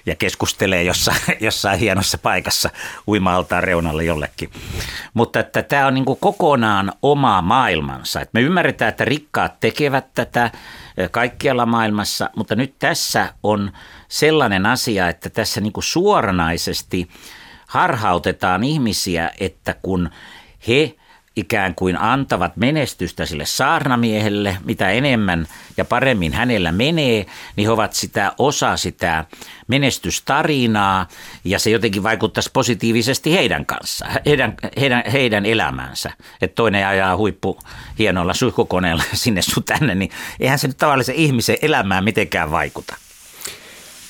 ja 0.06 0.14
keskustelee 0.14 0.82
jossain, 0.82 1.20
jossain 1.40 1.78
hienossa 1.78 2.18
paikassa 2.18 2.70
uima-altaan 3.08 3.64
reunalla 3.64 4.02
jollekin. 4.02 4.50
Mutta 5.14 5.40
että 5.40 5.62
tämä 5.62 5.86
on 5.86 5.94
niin 5.94 6.04
kuin 6.04 6.18
kokonaan 6.20 6.92
oma 7.02 7.42
maailmansa. 7.42 8.20
Et 8.20 8.30
me 8.32 8.40
ymmärretään, 8.40 8.88
että 8.88 9.04
rikkaat 9.04 9.60
tekevät 9.60 10.14
tätä 10.14 10.50
kaikkialla 11.10 11.66
maailmassa, 11.66 12.30
mutta 12.36 12.54
nyt 12.54 12.74
tässä 12.78 13.34
on 13.42 13.72
sellainen 14.08 14.66
asia, 14.66 15.08
että 15.08 15.30
tässä 15.30 15.60
niin 15.60 15.72
kuin 15.72 15.84
suoranaisesti 15.84 17.08
harhautetaan 17.66 18.64
ihmisiä, 18.64 19.30
että 19.40 19.74
kun 19.82 20.10
he 20.68 20.94
ikään 21.36 21.74
kuin 21.74 21.96
antavat 22.00 22.56
menestystä 22.56 23.26
sille 23.26 23.46
saarnamiehelle, 23.46 24.56
mitä 24.64 24.90
enemmän 24.90 25.46
ja 25.76 25.84
paremmin 25.84 26.32
hänellä 26.32 26.72
menee, 26.72 27.26
niin 27.56 27.66
he 27.66 27.70
ovat 27.70 27.92
sitä 27.92 28.32
osa 28.38 28.76
sitä 28.76 29.24
menestystarinaa 29.66 31.08
ja 31.44 31.58
se 31.58 31.70
jotenkin 31.70 32.02
vaikuttaisi 32.02 32.50
positiivisesti 32.52 33.32
heidän 33.32 33.66
kanssa, 33.66 34.06
heidän, 34.26 34.54
heidän, 34.80 35.02
heidän 35.12 35.46
elämäänsä. 35.46 36.10
Että 36.40 36.54
toinen 36.54 36.86
ajaa 36.86 37.16
huippu 37.16 37.58
hienolla 37.98 38.34
suihkukoneella 38.34 39.02
sinne 39.12 39.42
sun 39.42 39.64
tänne, 39.64 39.94
niin 39.94 40.10
eihän 40.40 40.58
se 40.58 40.66
nyt 40.68 40.78
tavallisen 40.78 41.14
ihmisen 41.14 41.56
elämään 41.62 42.04
mitenkään 42.04 42.50
vaikuta. 42.50 42.96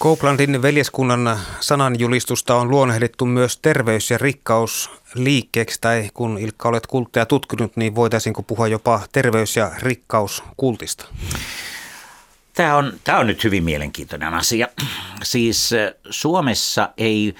Copelandin 0.02 0.62
veljeskunnan 0.62 1.38
sananjulistusta 1.60 2.56
on 2.56 2.70
luonnehdittu 2.70 3.26
myös 3.26 3.56
terveys- 3.56 4.10
ja 4.10 4.18
rikkaus 4.18 4.90
liikkeeksi, 5.14 5.78
tai 5.80 6.10
kun 6.14 6.38
Ilkka 6.38 6.68
olet 6.68 6.86
kultteja 6.86 7.26
tutkinut, 7.26 7.76
niin 7.76 7.94
voitaisiinko 7.94 8.42
puhua 8.42 8.68
jopa 8.68 9.00
terveys- 9.12 9.56
ja 9.56 9.70
rikkauskultista? 9.78 11.04
Tämä 12.54 12.76
on, 12.76 12.92
tämä 13.04 13.18
on 13.18 13.26
nyt 13.26 13.44
hyvin 13.44 13.64
mielenkiintoinen 13.64 14.34
asia. 14.34 14.68
Siis 15.22 15.70
Suomessa 16.10 16.88
ei 16.96 17.34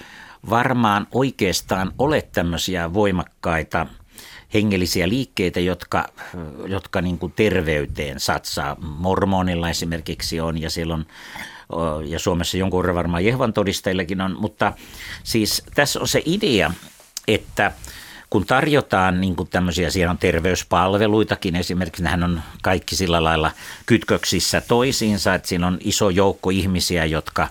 varmaan 0.49 1.07
oikeastaan 1.11 1.91
ole 1.97 2.21
tämmöisiä 2.21 2.93
voimakkaita 2.93 3.87
hengellisiä 4.53 5.09
liikkeitä, 5.09 5.59
jotka, 5.59 6.09
jotka 6.65 7.01
niin 7.01 7.17
kuin 7.17 7.33
terveyteen 7.35 8.19
satsaa. 8.19 8.75
Mormonilla 8.81 9.69
esimerkiksi 9.69 10.39
on 10.39 10.61
ja 10.61 10.69
siellä 10.69 10.93
on 10.93 11.05
ja 12.05 12.19
Suomessa 12.19 12.57
jonkun 12.57 12.79
verran 12.79 12.95
varmaan 12.95 13.25
Jehvan 13.25 13.53
todistajillakin 13.53 14.21
on, 14.21 14.35
mutta 14.39 14.73
siis 15.23 15.63
tässä 15.75 15.99
on 15.99 16.07
se 16.07 16.21
idea, 16.25 16.71
että 17.27 17.71
kun 18.29 18.45
tarjotaan 18.45 19.21
niin 19.21 19.35
kuin 19.35 19.49
tämmöisiä, 19.49 19.89
siellä 19.89 20.11
on 20.11 20.17
terveyspalveluitakin 20.17 21.55
esimerkiksi, 21.55 22.03
nehän 22.03 22.23
on 22.23 22.41
kaikki 22.61 22.95
sillä 22.95 23.23
lailla 23.23 23.51
kytköksissä 23.85 24.61
toisiinsa, 24.61 25.35
että 25.35 25.47
siinä 25.47 25.67
on 25.67 25.77
iso 25.81 26.09
joukko 26.09 26.49
ihmisiä, 26.49 27.05
jotka 27.05 27.47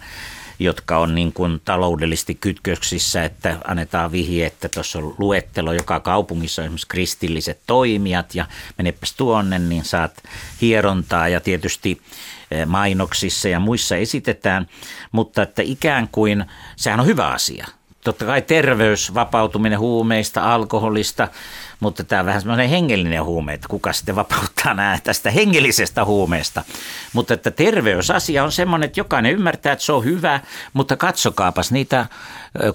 jotka 0.59 0.99
on 0.99 1.15
niin 1.15 1.33
kuin 1.33 1.61
taloudellisesti 1.65 2.35
kytköksissä, 2.35 3.25
että 3.25 3.59
annetaan 3.69 4.13
vihje, 4.13 4.47
että 4.47 4.69
tuossa 4.69 4.99
on 4.99 5.15
luettelo 5.19 5.73
joka 5.73 6.01
kaupungissa 6.01 6.63
on 6.63 6.67
esimerkiksi 6.67 6.89
kristilliset 6.89 7.61
toimijat 7.67 8.35
ja 8.35 8.47
menepäs 8.79 9.15
tuonne, 9.17 9.59
niin 9.59 9.85
saat 9.85 10.23
hierontaa. 10.61 11.29
Ja 11.29 11.41
tietysti 11.41 12.01
mainoksissa 12.67 13.49
ja 13.49 13.61
muissa 13.61 13.97
esitetään, 13.97 14.67
mutta 15.13 15.43
että 15.43 15.63
ikään 15.63 16.09
kuin 16.13 16.45
sehän 16.77 17.01
on 17.01 17.07
hyvä 17.07 17.27
asia. 17.27 17.67
Totta 18.05 18.25
kai 18.25 18.43
terveys, 18.43 19.15
vapautuminen 19.15 19.79
huumeista, 19.79 20.55
alkoholista, 20.55 21.29
mutta 21.83 22.05
tämä 22.05 22.21
on 22.21 22.27
vähän 22.27 22.41
semmoinen 22.41 22.69
hengellinen 22.69 23.25
huume, 23.25 23.53
että 23.53 23.69
kuka 23.69 23.93
sitten 23.93 24.17
vapauttaa 24.17 24.75
nämä 24.75 24.99
tästä 25.05 25.31
hengellisestä 25.31 26.05
huumeesta. 26.05 26.65
Mutta 27.13 27.35
että 27.35 27.51
terveysasia 27.51 28.45
on 28.45 28.53
semmoinen, 28.53 28.87
että 28.87 29.01
jokainen 29.01 29.33
ymmärtää, 29.33 29.73
että 29.73 29.85
se 29.85 29.93
on 29.93 30.05
hyvä, 30.05 30.41
mutta 30.73 30.97
katsokaapas 30.97 31.73
niitä 31.73 32.07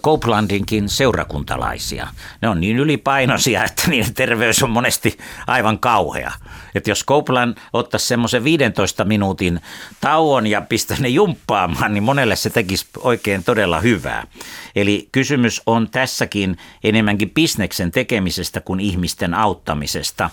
Copelandinkin 0.03 0.89
seurakuntalaisia. 0.89 2.07
Ne 2.41 2.49
on 2.49 2.61
niin 2.61 2.77
ylipainoisia, 2.77 3.63
että 3.63 3.83
niiden 3.87 4.13
terveys 4.13 4.63
on 4.63 4.69
monesti 4.69 5.17
aivan 5.47 5.79
kauhea. 5.79 6.31
Että 6.75 6.91
jos 6.91 7.05
Copeland 7.05 7.57
ottaisi 7.73 8.07
semmoisen 8.07 8.43
15 8.43 9.05
minuutin 9.05 9.61
tauon 10.01 10.47
ja 10.47 10.61
pistäisi 10.61 11.03
ne 11.03 11.09
jumppaamaan, 11.09 11.93
niin 11.93 12.03
monelle 12.03 12.35
se 12.35 12.49
tekisi 12.49 12.85
oikein 12.99 13.43
todella 13.43 13.79
hyvää. 13.79 14.27
Eli 14.75 15.09
kysymys 15.11 15.61
on 15.65 15.89
tässäkin 15.89 16.57
enemmänkin 16.83 17.29
bisneksen 17.29 17.91
tekemisestä 17.91 18.61
kuin 18.61 18.79
ihmisten 18.79 18.96
auttamisesta. 19.33 20.29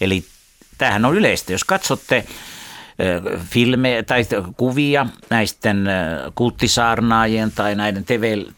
Eli 0.00 0.24
tämähän 0.78 1.04
on 1.04 1.16
yleistä. 1.16 1.52
Jos 1.52 1.64
katsotte 1.64 2.26
filmejä 3.50 4.02
tai 4.02 4.26
kuvia 4.56 5.06
näisten 5.30 5.88
kulttisaarnaajien 6.34 7.52
tai 7.52 7.74
näiden 7.74 8.04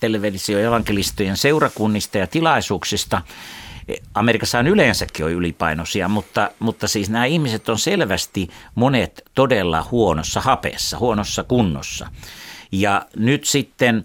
televisio- 0.00 0.58
evankelistojen 0.58 1.36
seurakunnista 1.36 2.18
ja 2.18 2.26
tilaisuuksista. 2.26 3.22
Amerikassa 4.14 4.58
on 4.58 4.66
yleensäkin 4.66 5.24
on 5.24 5.32
ylipainoisia, 5.32 6.08
mutta, 6.08 6.50
mutta 6.58 6.88
siis 6.88 7.10
nämä 7.10 7.24
ihmiset 7.24 7.68
on 7.68 7.78
selvästi 7.78 8.48
monet 8.74 9.22
todella 9.34 9.86
huonossa 9.90 10.40
hapeessa, 10.40 10.98
huonossa 10.98 11.44
kunnossa. 11.44 12.10
Ja 12.72 13.06
nyt 13.16 13.44
sitten 13.44 14.04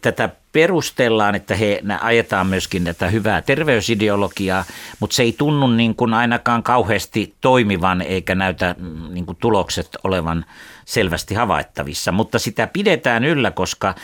tätä 0.00 0.28
perustellaan, 0.52 1.34
että 1.34 1.54
he 1.54 1.82
ajetaan 2.00 2.46
myöskin 2.46 2.84
tätä 2.84 3.08
hyvää 3.08 3.42
terveysideologiaa, 3.42 4.64
mutta 5.00 5.16
se 5.16 5.22
ei 5.22 5.32
tunnu 5.32 5.66
niin 5.66 5.94
kuin 5.94 6.14
ainakaan 6.14 6.62
kauheasti 6.62 7.34
toimivan 7.40 8.02
eikä 8.02 8.34
näytä 8.34 8.74
mm, 8.78 9.14
niin 9.14 9.26
kuin 9.26 9.36
tulokset 9.40 9.88
olevan 10.04 10.44
selvästi 10.84 11.34
havaittavissa. 11.34 12.12
Mutta 12.12 12.38
sitä 12.38 12.66
pidetään 12.66 13.24
yllä, 13.24 13.50
koska 13.50 13.94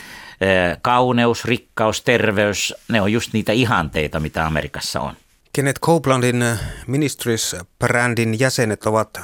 kauneus, 0.81 1.45
rikkaus, 1.45 2.01
terveys, 2.01 2.73
ne 2.87 3.01
on 3.01 3.11
just 3.11 3.33
niitä 3.33 3.51
ihanteita, 3.51 4.19
mitä 4.19 4.45
Amerikassa 4.45 5.01
on. 5.01 5.13
Kenneth 5.53 5.79
Copelandin 5.79 6.45
Ministries-brändin 6.87 8.39
jäsenet 8.39 8.85
ovat 8.85 9.21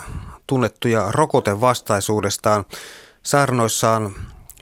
tunnettuja 0.48 1.08
rokotevastaisuudestaan. 1.12 2.66
Saarnoissaan 3.24 4.16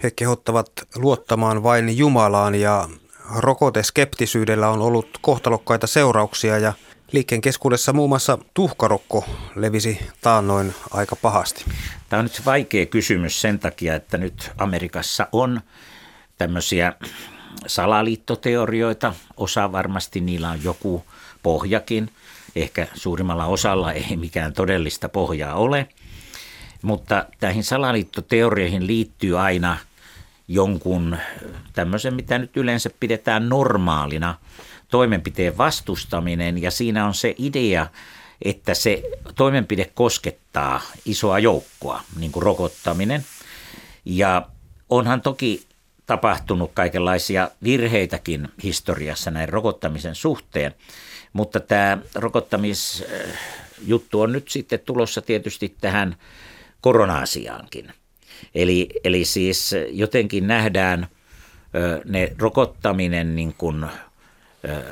he 0.04 0.12
kehottavat 0.12 0.72
luottamaan 0.96 1.64
vain 1.64 1.98
Jumalaan 1.98 2.56
ja 2.56 2.90
rokoteskeptisyydellä 3.36 4.70
on 4.70 4.82
ollut 4.82 5.18
kohtalokkaita 5.22 5.88
seurauksia 5.88 6.58
ja 6.58 6.74
liikkeen 7.12 7.42
keskuudessa 7.42 7.94
muun 7.94 8.10
muassa 8.10 8.38
tuhkarokko 8.54 9.26
levisi 9.56 10.00
taannoin 10.22 10.74
aika 10.92 11.16
pahasti. 11.16 11.66
Tämä 12.10 12.20
on 12.20 12.26
nyt 12.26 12.46
vaikea 12.46 12.86
kysymys 12.86 13.42
sen 13.42 13.60
takia, 13.60 13.96
että 13.96 14.18
nyt 14.18 14.52
Amerikassa 14.58 15.28
on 15.32 15.62
tämmöisiä 16.38 16.94
salaliittoteorioita. 17.68 19.14
Osa 19.38 19.72
varmasti 19.72 20.22
niillä 20.22 20.50
on 20.50 20.64
joku 20.64 21.06
pohjakin. 21.44 22.10
Ehkä 22.56 22.88
suurimmalla 22.94 23.46
osalla 23.46 23.94
ei 23.94 24.16
mikään 24.16 24.54
todellista 24.54 25.10
pohjaa 25.10 25.56
ole. 25.56 25.88
Mutta 26.82 27.26
näihin 27.42 27.64
salaliittoteorioihin 27.64 28.88
liittyy 28.88 29.40
aina 29.40 29.78
jonkun 30.48 31.18
tämmöisen, 31.74 32.14
mitä 32.14 32.38
nyt 32.38 32.58
yleensä 32.58 32.90
pidetään 33.00 33.50
normaalina 33.50 34.36
toimenpiteen 34.88 35.58
vastustaminen. 35.58 36.62
Ja 36.62 36.72
siinä 36.72 37.06
on 37.06 37.14
se 37.14 37.36
idea, 37.38 37.88
että 38.42 38.74
se 38.74 39.04
toimenpide 39.36 39.92
koskettaa 39.94 40.82
isoa 41.06 41.40
joukkoa, 41.40 42.02
niin 42.20 42.32
kuin 42.32 42.44
rokottaminen. 42.44 43.26
Ja 44.06 44.48
onhan 44.90 45.22
toki 45.22 45.68
tapahtunut 46.06 46.72
kaikenlaisia 46.74 47.52
virheitäkin 47.64 48.50
historiassa 48.64 49.32
näin 49.32 49.50
rokottamisen 49.50 50.16
suhteen, 50.16 50.76
mutta 51.34 51.60
tämä 51.60 51.98
rokottamisjuttu 52.16 54.22
on 54.22 54.32
nyt 54.32 54.50
sitten 54.50 54.80
tulossa 54.80 55.22
tietysti 55.22 55.76
tähän 55.82 56.16
korona-asiaankin. 56.82 57.94
Eli, 58.56 58.90
eli 59.04 59.26
siis 59.26 59.76
jotenkin 59.90 60.48
nähdään 60.48 61.08
ne 62.06 62.32
rokottaminen 62.40 63.36
niin 63.36 63.54
kuin 63.54 63.86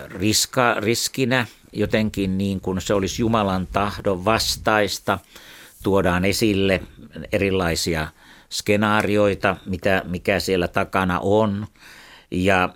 riska, 0.07 0.75
riskinä, 0.79 1.45
jotenkin 1.73 2.37
niin 2.37 2.61
kuin 2.61 2.81
se 2.81 2.93
olisi 2.93 3.21
Jumalan 3.21 3.67
tahdon 3.67 4.25
vastaista, 4.25 5.19
tuodaan 5.83 6.25
esille 6.25 6.81
erilaisia 7.31 8.07
skenaarioita, 8.49 9.55
mitä, 9.65 10.01
mikä 10.05 10.39
siellä 10.39 10.67
takana 10.67 11.19
on. 11.19 11.67
Ja 12.31 12.69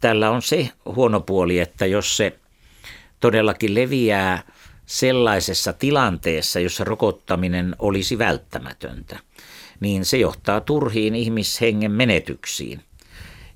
tällä 0.00 0.30
on 0.30 0.42
se 0.42 0.70
huono 0.84 1.20
puoli, 1.20 1.58
että 1.58 1.86
jos 1.86 2.16
se 2.16 2.38
todellakin 3.20 3.74
leviää 3.74 4.42
sellaisessa 4.86 5.72
tilanteessa, 5.72 6.60
jossa 6.60 6.84
rokottaminen 6.84 7.76
olisi 7.78 8.18
välttämätöntä, 8.18 9.18
niin 9.82 10.04
se 10.04 10.16
johtaa 10.16 10.60
turhiin 10.60 11.14
ihmishengen 11.14 11.92
menetyksiin. 11.92 12.80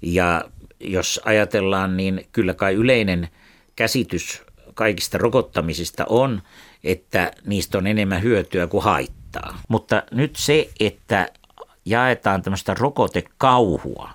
Ja 0.03 0.45
jos 0.81 1.21
ajatellaan, 1.25 1.97
niin 1.97 2.27
kyllä 2.33 2.55
kai 2.55 2.75
yleinen 2.75 3.29
käsitys 3.77 4.43
kaikista 4.75 5.19
rokottamisista 5.19 6.05
on, 6.09 6.43
että 6.85 7.33
niistä 7.45 7.79
on 7.79 7.87
enemmän 7.87 8.23
hyötyä 8.23 8.67
kuin 8.67 8.85
haittaa. 8.85 9.61
Mutta 9.69 10.03
nyt 10.11 10.37
se, 10.37 10.71
että 10.81 11.29
jaetaan 11.85 12.43
tämmöistä 12.43 12.75
rokotekauhua, 12.75 14.11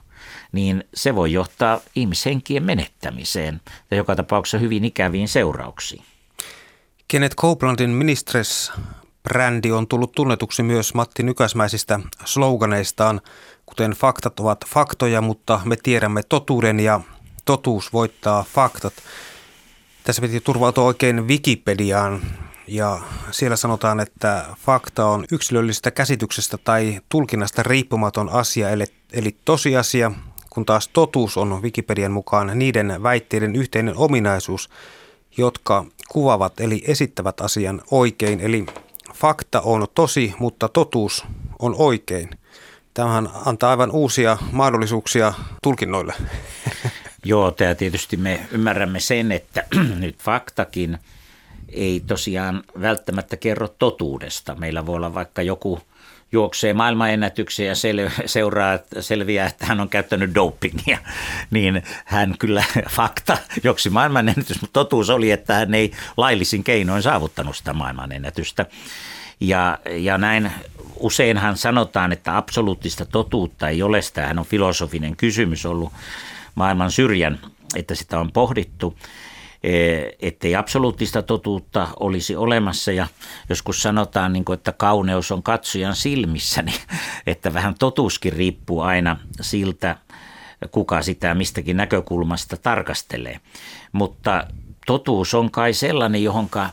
niin 0.52 0.84
se 0.94 1.16
voi 1.16 1.32
johtaa 1.32 1.80
ihmishenkien 1.96 2.64
menettämiseen 2.64 3.62
ja 3.92 3.98
joka 3.98 4.16
tapauksessa 4.16 4.58
hyvin 4.58 4.86
ikäviin 4.86 5.28
seurauksiin. 5.28 6.04
Kenneth 7.08 7.36
Copelandin 7.36 7.90
Ministres 7.90 8.72
brändi 9.24 9.72
on 9.72 9.88
tullut 9.88 10.12
tunnetuksi 10.12 10.64
myös 10.64 10.94
Matti 10.94 11.24
Nykäsmäisistä 11.24 12.00
sloganeistaan, 12.26 13.22
kuten 13.66 13.92
faktat 13.92 14.40
ovat 14.40 14.66
faktoja, 14.68 15.22
mutta 15.22 15.62
me 15.66 15.76
tiedämme 15.84 16.24
totuuden 16.24 16.80
ja 16.80 17.02
totuus 17.46 17.94
voittaa 17.94 18.46
faktat. 18.54 18.94
Tässä 20.04 20.22
piti 20.22 20.40
turvautua 20.40 20.84
oikein 20.84 21.28
Wikipediaan 21.28 22.22
ja 22.68 23.02
siellä 23.32 23.56
sanotaan, 23.56 24.00
että 24.00 24.46
fakta 24.66 25.06
on 25.06 25.26
yksilöllisestä 25.32 25.92
käsityksestä 25.92 26.58
tai 26.58 27.00
tulkinnasta 27.10 27.64
riippumaton 27.64 28.30
asia, 28.30 28.70
eli, 28.70 28.86
eli 29.14 29.36
tosiasia, 29.46 30.12
kun 30.50 30.66
taas 30.66 30.88
totuus 30.88 31.38
on 31.38 31.62
Wikipedian 31.62 32.12
mukaan 32.12 32.52
niiden 32.60 33.04
väitteiden 33.04 33.56
yhteinen 33.56 33.98
ominaisuus, 33.98 34.70
jotka 35.38 35.86
kuvavat 36.10 36.60
eli 36.60 36.84
esittävät 36.88 37.42
asian 37.42 37.82
oikein. 37.92 38.40
Eli 38.40 38.66
fakta 39.16 39.62
on 39.62 39.88
tosi, 39.96 40.34
mutta 40.40 40.70
totuus 40.70 41.26
on 41.60 41.76
oikein. 41.78 42.30
Tämähän 42.94 43.30
antaa 43.46 43.70
aivan 43.70 43.92
uusia 43.92 44.38
mahdollisuuksia 44.52 45.34
tulkinnoille. 45.64 46.14
Joo, 47.26 47.52
tämä 47.52 47.76
tietysti 47.76 48.18
me 48.18 48.40
ymmärrämme 48.52 49.00
sen, 49.00 49.32
että 49.32 49.66
nyt 50.00 50.24
faktakin 50.24 50.98
ei 51.70 52.04
tosiaan 52.08 52.64
välttämättä 52.82 53.38
kerro 53.38 53.68
totuudesta. 53.68 54.56
Meillä 54.56 54.86
voi 54.86 54.96
olla 54.96 55.14
vaikka 55.14 55.42
joku 55.42 55.80
juoksee 56.32 56.74
maailmanennätyksiä 56.74 57.66
ja 57.66 57.74
sel- 57.74 58.22
seuraa, 58.26 58.80
selviää, 59.00 59.48
että 59.48 59.66
hän 59.66 59.80
on 59.80 59.90
käyttänyt 59.90 60.36
dopingia, 60.36 60.98
niin 61.52 61.84
hän 62.06 62.36
kyllä 62.40 62.64
fakta 62.98 63.38
joksi 63.64 63.90
maailmanennätys, 63.90 64.62
mutta 64.62 64.74
totuus 64.74 65.10
oli, 65.10 65.32
että 65.32 65.54
hän 65.54 65.74
ei 65.74 65.92
laillisin 66.18 66.64
keinoin 66.64 67.04
saavuttanut 67.04 67.56
sitä 67.56 67.74
maailmanennätystä. 67.74 68.66
Ja, 69.40 69.78
ja 69.90 70.18
näin 70.18 70.52
useinhan 70.96 71.58
sanotaan, 71.58 72.12
että 72.12 72.38
absoluuttista 72.38 73.06
totuutta 73.06 73.70
ei 73.70 73.84
ole. 73.84 74.00
Tämähän 74.14 74.40
on 74.40 74.46
filosofinen 74.46 75.16
kysymys 75.16 75.66
ollut 75.66 75.94
maailman 76.56 76.92
syrjän, 76.92 77.40
että 77.76 77.96
sitä 77.96 78.20
on 78.20 78.32
pohdittu. 78.32 78.98
Eh, 79.64 80.06
ettei 80.20 80.56
absoluuttista 80.56 81.22
totuutta 81.22 81.88
olisi 82.00 82.36
olemassa. 82.36 82.92
Ja 82.92 83.08
joskus 83.50 83.82
sanotaan, 83.82 84.34
niin 84.34 84.46
kuin, 84.46 84.54
että 84.54 84.72
kauneus 84.72 85.32
on 85.32 85.44
katsojan 85.44 85.96
silmissä, 85.96 86.62
niin 86.72 86.82
että 87.28 87.54
vähän 87.54 87.76
totuuskin 87.80 88.34
riippuu 88.34 88.82
aina 88.82 89.18
siltä, 89.42 89.96
kuka 90.72 91.02
sitä 91.02 91.34
mistäkin 91.34 91.78
näkökulmasta 91.78 92.58
tarkastelee. 92.58 93.40
Mutta 93.92 94.48
totuus 94.86 95.34
on 95.34 95.52
kai 95.52 95.74
sellainen, 95.74 96.24
johonka 96.24 96.70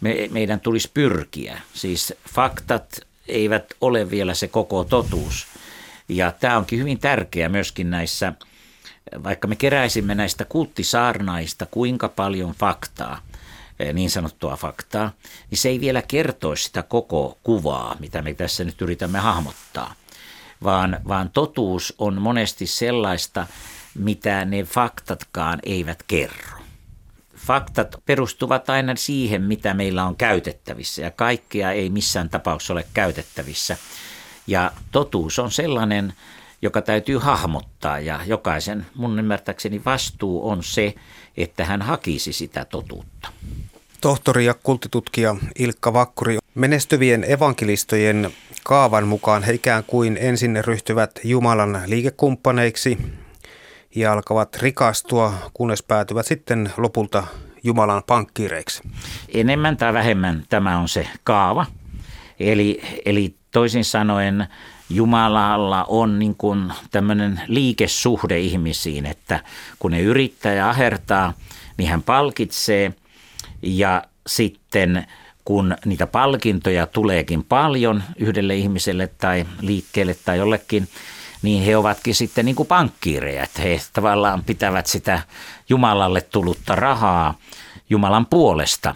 me, 0.00 0.28
meidän 0.30 0.60
tulisi 0.60 0.90
pyrkiä. 0.94 1.60
Siis 1.74 2.14
faktat 2.34 3.00
eivät 3.28 3.74
ole 3.80 4.10
vielä 4.10 4.34
se 4.34 4.48
koko 4.48 4.84
totuus. 4.84 5.46
Ja 6.08 6.32
tämä 6.32 6.56
onkin 6.56 6.78
hyvin 6.78 6.98
tärkeää 6.98 7.48
myöskin 7.48 7.90
näissä 7.90 8.32
vaikka 9.24 9.48
me 9.48 9.56
keräisimme 9.56 10.14
näistä 10.14 10.44
kulttisaarnaista 10.44 11.66
kuinka 11.66 12.08
paljon 12.08 12.52
faktaa, 12.52 13.20
niin 13.92 14.10
sanottua 14.10 14.56
faktaa, 14.56 15.12
niin 15.50 15.58
se 15.58 15.68
ei 15.68 15.80
vielä 15.80 16.02
kertoisi 16.02 16.64
sitä 16.64 16.82
koko 16.82 17.38
kuvaa, 17.42 17.96
mitä 18.00 18.22
me 18.22 18.34
tässä 18.34 18.64
nyt 18.64 18.82
yritämme 18.82 19.18
hahmottaa, 19.18 19.94
vaan, 20.64 21.00
vaan 21.08 21.30
totuus 21.30 21.94
on 21.98 22.22
monesti 22.22 22.66
sellaista, 22.66 23.46
mitä 23.94 24.44
ne 24.44 24.62
faktatkaan 24.62 25.58
eivät 25.62 26.02
kerro. 26.02 26.60
Faktat 27.36 27.96
perustuvat 28.06 28.70
aina 28.70 28.96
siihen, 28.96 29.42
mitä 29.42 29.74
meillä 29.74 30.04
on 30.04 30.16
käytettävissä 30.16 31.02
ja 31.02 31.10
kaikkea 31.10 31.72
ei 31.72 31.90
missään 31.90 32.28
tapauksessa 32.30 32.72
ole 32.72 32.86
käytettävissä. 32.94 33.76
Ja 34.46 34.72
totuus 34.92 35.38
on 35.38 35.50
sellainen, 35.50 36.12
joka 36.62 36.82
täytyy 36.82 37.18
hahmottaa 37.18 38.00
ja 38.00 38.20
jokaisen 38.26 38.86
mun 38.94 39.18
ymmärtääkseni 39.18 39.82
vastuu 39.84 40.48
on 40.48 40.62
se, 40.62 40.94
että 41.36 41.64
hän 41.64 41.82
hakisi 41.82 42.32
sitä 42.32 42.64
totuutta. 42.64 43.28
Tohtori 44.00 44.44
ja 44.44 44.54
kultitutkija 44.54 45.36
Ilkka 45.58 45.92
Vakkuri, 45.92 46.38
menestyvien 46.54 47.24
evankelistojen 47.28 48.30
kaavan 48.64 49.08
mukaan 49.08 49.42
he 49.42 49.52
ikään 49.52 49.84
kuin 49.84 50.18
ensin 50.20 50.64
ryhtyvät 50.64 51.20
Jumalan 51.24 51.82
liikekumppaneiksi 51.86 52.98
ja 53.94 54.12
alkavat 54.12 54.56
rikastua, 54.56 55.34
kunnes 55.54 55.82
päätyvät 55.82 56.26
sitten 56.26 56.72
lopulta 56.76 57.24
Jumalan 57.62 58.02
pankkiireiksi. 58.06 58.82
Enemmän 59.34 59.76
tai 59.76 59.92
vähemmän 59.92 60.44
tämä 60.48 60.78
on 60.78 60.88
se 60.88 61.08
kaava. 61.24 61.66
Eli, 62.40 62.82
eli 63.04 63.34
toisin 63.50 63.84
sanoen 63.84 64.46
Jumalalla 64.90 65.84
on 65.88 66.18
niin 66.18 66.34
kuin 66.34 66.72
tämmöinen 66.90 67.40
liikesuhde 67.46 68.38
ihmisiin, 68.38 69.06
että 69.06 69.40
kun 69.78 69.90
ne 69.90 70.00
yrittää 70.00 70.54
ja 70.54 70.70
ahertaa, 70.70 71.32
niin 71.76 71.90
hän 71.90 72.02
palkitsee 72.02 72.92
ja 73.62 74.02
sitten 74.26 75.06
kun 75.44 75.76
niitä 75.84 76.06
palkintoja 76.06 76.86
tuleekin 76.86 77.44
paljon 77.44 78.02
yhdelle 78.16 78.56
ihmiselle 78.56 79.06
tai 79.06 79.46
liikkeelle 79.60 80.16
tai 80.24 80.38
jollekin, 80.38 80.88
niin 81.42 81.62
he 81.62 81.76
ovatkin 81.76 82.14
sitten 82.14 82.44
niin 82.44 82.56
kuin 82.56 82.66
pankkiireja, 82.66 83.42
että 83.42 83.62
he 83.62 83.80
tavallaan 83.92 84.44
pitävät 84.44 84.86
sitä 84.86 85.22
Jumalalle 85.68 86.20
tullutta 86.20 86.74
rahaa 86.74 87.34
Jumalan 87.90 88.26
puolesta 88.26 88.94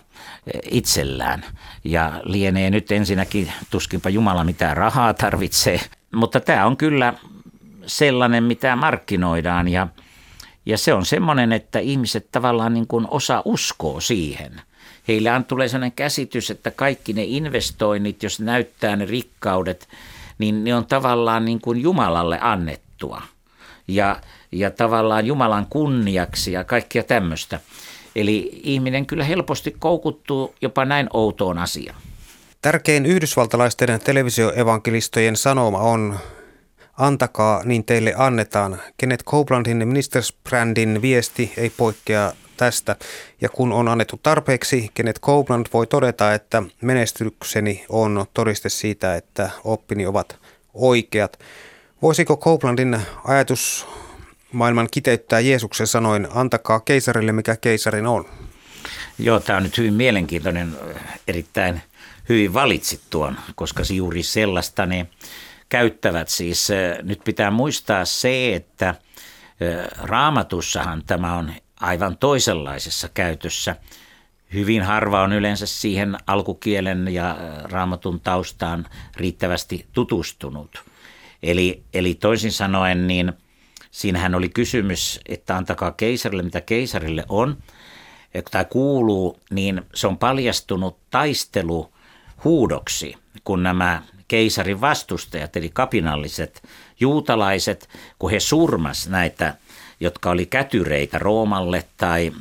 itsellään. 0.70 1.44
Ja 1.84 2.20
lienee 2.24 2.70
nyt 2.70 2.92
ensinnäkin 2.92 3.52
tuskinpa 3.70 4.10
Jumala 4.10 4.44
mitään 4.44 4.76
rahaa 4.76 5.14
tarvitsee, 5.14 5.80
mutta 6.14 6.40
tämä 6.40 6.66
on 6.66 6.76
kyllä 6.76 7.14
sellainen, 7.86 8.44
mitä 8.44 8.76
markkinoidaan 8.76 9.68
ja, 9.68 9.88
ja 10.66 10.78
se 10.78 10.94
on 10.94 11.06
semmoinen, 11.06 11.52
että 11.52 11.78
ihmiset 11.78 12.28
tavallaan 12.32 12.74
niin 12.74 12.86
kuin 12.86 13.06
osa 13.10 13.42
uskoo 13.44 14.00
siihen. 14.00 14.60
Heillä 15.08 15.36
on 15.36 15.44
tulee 15.44 15.68
sellainen 15.68 15.96
käsitys, 15.96 16.50
että 16.50 16.70
kaikki 16.70 17.12
ne 17.12 17.24
investoinnit, 17.24 18.22
jos 18.22 18.40
näyttää 18.40 18.96
ne 18.96 19.04
rikkaudet, 19.04 19.88
niin 20.38 20.64
ne 20.64 20.74
on 20.74 20.86
tavallaan 20.86 21.44
niin 21.44 21.60
kuin 21.60 21.82
Jumalalle 21.82 22.38
annettua. 22.40 23.22
Ja, 23.88 24.20
ja 24.52 24.70
tavallaan 24.70 25.26
Jumalan 25.26 25.66
kunniaksi 25.70 26.52
ja 26.52 26.64
kaikkia 26.64 27.02
tämmöistä. 27.02 27.60
Eli 28.16 28.60
ihminen 28.62 29.06
kyllä 29.06 29.24
helposti 29.24 29.76
koukuttuu 29.78 30.54
jopa 30.60 30.84
näin 30.84 31.08
outoon 31.12 31.58
asiaan. 31.58 32.00
Tärkein 32.62 33.06
yhdysvaltalaisten 33.06 34.00
televisioevankelistojen 34.04 35.36
sanoma 35.36 35.78
on 35.78 36.18
Antakaa, 36.98 37.62
niin 37.64 37.84
teille 37.84 38.14
annetaan. 38.16 38.80
Kenneth 38.96 39.24
Copelandin 39.24 39.88
Ministers-brändin 39.88 41.02
viesti 41.02 41.52
ei 41.56 41.70
poikkea 41.70 42.32
tästä. 42.56 42.96
Ja 43.40 43.48
kun 43.48 43.72
on 43.72 43.88
annettu 43.88 44.20
tarpeeksi, 44.22 44.90
Kenneth 44.94 45.20
Copeland 45.20 45.66
voi 45.72 45.86
todeta, 45.86 46.34
että 46.34 46.62
menestykseni 46.80 47.84
on 47.88 48.26
todiste 48.34 48.68
siitä, 48.68 49.14
että 49.14 49.50
oppini 49.64 50.06
ovat 50.06 50.38
oikeat. 50.74 51.38
Voisiko 52.02 52.36
Copelandin 52.36 53.00
ajatus 53.24 53.86
maailman 54.54 54.88
kiteyttää 54.90 55.40
Jeesuksen 55.40 55.86
sanoin, 55.86 56.28
antakaa 56.34 56.80
keisarille 56.80 57.32
mikä 57.32 57.56
keisarin 57.56 58.06
on? 58.06 58.24
Joo, 59.18 59.40
tämä 59.40 59.56
on 59.56 59.62
nyt 59.62 59.78
hyvin 59.78 59.94
mielenkiintoinen, 59.94 60.76
erittäin 61.28 61.82
hyvin 62.28 62.54
valitsit 62.54 63.00
tuon, 63.10 63.36
koska 63.54 63.82
juuri 63.92 64.22
sellaista 64.22 64.86
ne 64.86 65.06
käyttävät. 65.68 66.28
Siis 66.28 66.68
nyt 67.02 67.20
pitää 67.24 67.50
muistaa 67.50 68.04
se, 68.04 68.54
että 68.54 68.94
raamatussahan 69.98 71.02
tämä 71.06 71.36
on 71.36 71.54
aivan 71.80 72.18
toisenlaisessa 72.18 73.08
käytössä. 73.14 73.76
Hyvin 74.52 74.82
harva 74.82 75.22
on 75.22 75.32
yleensä 75.32 75.66
siihen 75.66 76.16
alkukielen 76.26 77.14
ja 77.14 77.36
raamatun 77.62 78.20
taustaan 78.20 78.86
riittävästi 79.16 79.86
tutustunut. 79.92 80.84
Eli, 81.42 81.82
eli 81.94 82.14
toisin 82.14 82.52
sanoen, 82.52 83.06
niin 83.06 83.32
siinähän 83.94 84.34
oli 84.34 84.48
kysymys, 84.48 85.20
että 85.28 85.56
antakaa 85.56 85.90
keisarille 85.90 86.42
mitä 86.42 86.60
keisarille 86.60 87.24
on, 87.28 87.56
tai 88.50 88.64
kuuluu, 88.64 89.40
niin 89.50 89.82
se 89.94 90.06
on 90.06 90.18
paljastunut 90.18 90.96
taistelu 91.10 91.92
huudoksi, 92.44 93.14
kun 93.44 93.62
nämä 93.62 94.02
keisarin 94.28 94.80
vastustajat, 94.80 95.56
eli 95.56 95.70
kapinalliset 95.70 96.62
juutalaiset, 97.00 97.88
kun 98.18 98.30
he 98.30 98.40
surmas 98.40 99.08
näitä, 99.08 99.54
jotka 100.00 100.30
oli 100.30 100.46
kätyreitä 100.46 101.18
Roomalle 101.18 101.84
tai, 101.96 102.32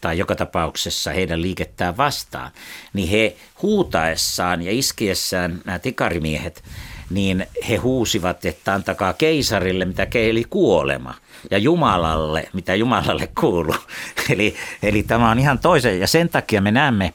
tai 0.00 0.18
joka 0.18 0.34
tapauksessa 0.36 1.10
heidän 1.10 1.42
liikettään 1.42 1.96
vastaan, 1.96 2.50
niin 2.92 3.08
he 3.08 3.36
huutaessaan 3.62 4.62
ja 4.62 4.72
iskiessään 4.72 5.60
nämä 5.64 5.78
tikarimiehet, 5.78 6.64
niin 7.10 7.46
he 7.68 7.76
huusivat, 7.76 8.44
että 8.44 8.74
antakaa 8.74 9.12
keisarille, 9.12 9.84
mitä 9.84 10.06
keili 10.06 10.44
kuolema, 10.50 11.14
ja 11.50 11.58
Jumalalle, 11.58 12.48
mitä 12.52 12.74
Jumalalle 12.74 13.28
kuuluu. 13.40 13.76
eli, 14.32 14.54
eli 14.82 15.02
tämä 15.02 15.30
on 15.30 15.38
ihan 15.38 15.58
toisen, 15.58 16.00
ja 16.00 16.06
sen 16.06 16.28
takia 16.28 16.60
me 16.60 16.70
näemme 16.70 17.12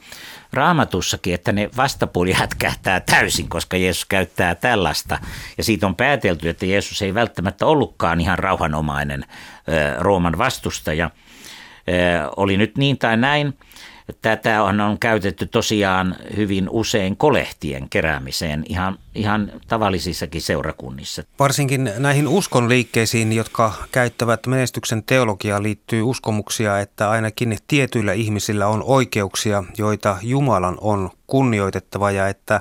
raamatussakin, 0.52 1.34
että 1.34 1.52
ne 1.52 1.70
vastapuoli 1.76 2.32
hätkähtää 2.32 3.00
täysin, 3.00 3.48
koska 3.48 3.76
Jeesus 3.76 4.04
käyttää 4.04 4.54
tällaista. 4.54 5.18
Ja 5.58 5.64
siitä 5.64 5.86
on 5.86 5.96
päätelty, 5.96 6.48
että 6.48 6.66
Jeesus 6.66 7.02
ei 7.02 7.14
välttämättä 7.14 7.66
ollutkaan 7.66 8.20
ihan 8.20 8.38
rauhanomainen 8.38 9.24
Rooman 9.98 10.38
vastustaja. 10.38 11.10
Oli 12.36 12.56
nyt 12.56 12.78
niin 12.78 12.98
tai 12.98 13.16
näin, 13.16 13.58
Tätä 14.22 14.62
on, 14.62 14.80
on 14.80 14.98
käytetty 14.98 15.46
tosiaan 15.46 16.16
hyvin 16.36 16.68
usein 16.70 17.16
kolehtien 17.16 17.88
keräämiseen 17.88 18.64
ihan, 18.68 18.98
ihan 19.14 19.52
tavallisissakin 19.68 20.42
seurakunnissa. 20.42 21.22
Varsinkin 21.38 21.90
näihin 21.98 22.28
uskonliikkeisiin, 22.28 23.32
jotka 23.32 23.72
käyttävät 23.92 24.46
menestyksen 24.46 25.02
teologiaa, 25.02 25.62
liittyy 25.62 26.02
uskomuksia, 26.02 26.80
että 26.80 27.10
ainakin 27.10 27.56
tietyillä 27.68 28.12
ihmisillä 28.12 28.66
on 28.66 28.82
oikeuksia, 28.86 29.64
joita 29.78 30.16
Jumalan 30.22 30.78
on 30.80 31.10
kunnioitettava 31.26 32.10
ja 32.10 32.28
että 32.28 32.60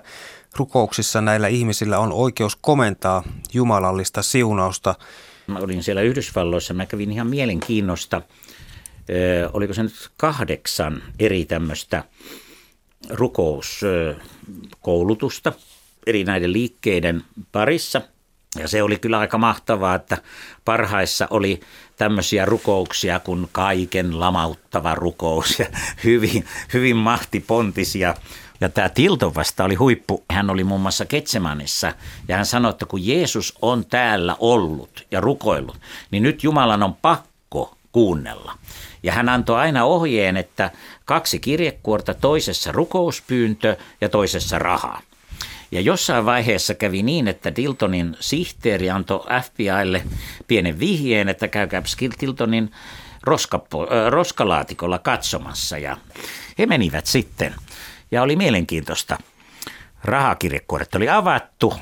rukouksissa 0.57 1.21
näillä 1.21 1.47
ihmisillä 1.47 1.99
on 1.99 2.13
oikeus 2.13 2.55
komentaa 2.55 3.23
jumalallista 3.53 4.21
siunausta. 4.21 4.95
Mä 5.47 5.59
olin 5.59 5.83
siellä 5.83 6.01
Yhdysvalloissa, 6.01 6.73
mä 6.73 6.85
kävin 6.85 7.11
ihan 7.11 7.27
mielenkiinnosta– 7.27 8.21
oliko 9.53 9.73
se 9.73 9.83
nyt 9.83 10.09
kahdeksan 10.17 11.03
eri 11.19 11.45
tämmöistä 11.45 12.03
rukouskoulutusta 13.09 15.53
eri 16.07 16.23
näiden 16.23 16.53
liikkeiden 16.53 17.23
parissa. 17.51 18.01
Ja 18.59 18.67
se 18.67 18.83
oli 18.83 18.97
kyllä 18.97 19.19
aika 19.19 19.37
mahtavaa, 19.37 19.95
että 19.95 20.17
parhaissa 20.65 21.27
oli 21.29 21.59
tämmöisiä 21.97 22.45
rukouksia 22.45 23.19
kuin 23.19 23.49
kaiken 23.51 24.19
lamauttava 24.19 24.95
rukous 24.95 25.59
ja 25.59 25.65
hyvin, 26.03 26.45
hyvin 26.73 26.95
mahtipontisia. 26.95 28.15
Ja 28.61 28.69
tämä 28.69 28.89
Tilton 28.89 29.35
vasta 29.35 29.63
oli 29.63 29.75
huippu. 29.75 30.23
Hän 30.31 30.49
oli 30.49 30.63
muun 30.63 30.81
muassa 30.81 31.05
Ketsemanissa 31.05 31.93
ja 32.27 32.35
hän 32.35 32.45
sanoi, 32.45 32.69
että 32.69 32.85
kun 32.85 33.07
Jeesus 33.07 33.57
on 33.61 33.85
täällä 33.85 34.35
ollut 34.39 35.05
ja 35.11 35.21
rukoillut, 35.21 35.77
niin 36.11 36.23
nyt 36.23 36.43
Jumalan 36.43 36.83
on 36.83 36.95
pakko 36.95 37.77
kuunnella. 37.91 38.57
Ja 39.03 39.13
hän 39.13 39.29
antoi 39.29 39.59
aina 39.59 39.85
ohjeen, 39.85 40.37
että 40.37 40.71
kaksi 41.05 41.39
kirjekuorta, 41.39 42.13
toisessa 42.13 42.71
rukouspyyntö 42.71 43.77
ja 44.01 44.09
toisessa 44.09 44.59
raha. 44.59 45.01
Ja 45.71 45.81
jossain 45.81 46.25
vaiheessa 46.25 46.73
kävi 46.73 47.03
niin, 47.03 47.27
että 47.27 47.55
Diltonin 47.55 48.17
sihteeri 48.19 48.89
antoi 48.89 49.25
FBIlle 49.43 50.03
pienen 50.47 50.79
vihjeen, 50.79 51.29
että 51.29 51.47
käykää 51.47 51.83
Diltonin 52.21 52.71
roskapo, 53.23 53.83
äh, 53.83 54.11
roskalaatikolla 54.11 54.99
katsomassa. 54.99 55.77
Ja 55.77 55.97
he 56.59 56.65
menivät 56.65 57.05
sitten. 57.05 57.55
Ja 58.11 58.21
oli 58.21 58.35
mielenkiintoista. 58.35 59.17
Rahakirjekuoret 60.03 60.95
oli 60.95 61.09
avattu, 61.09 61.73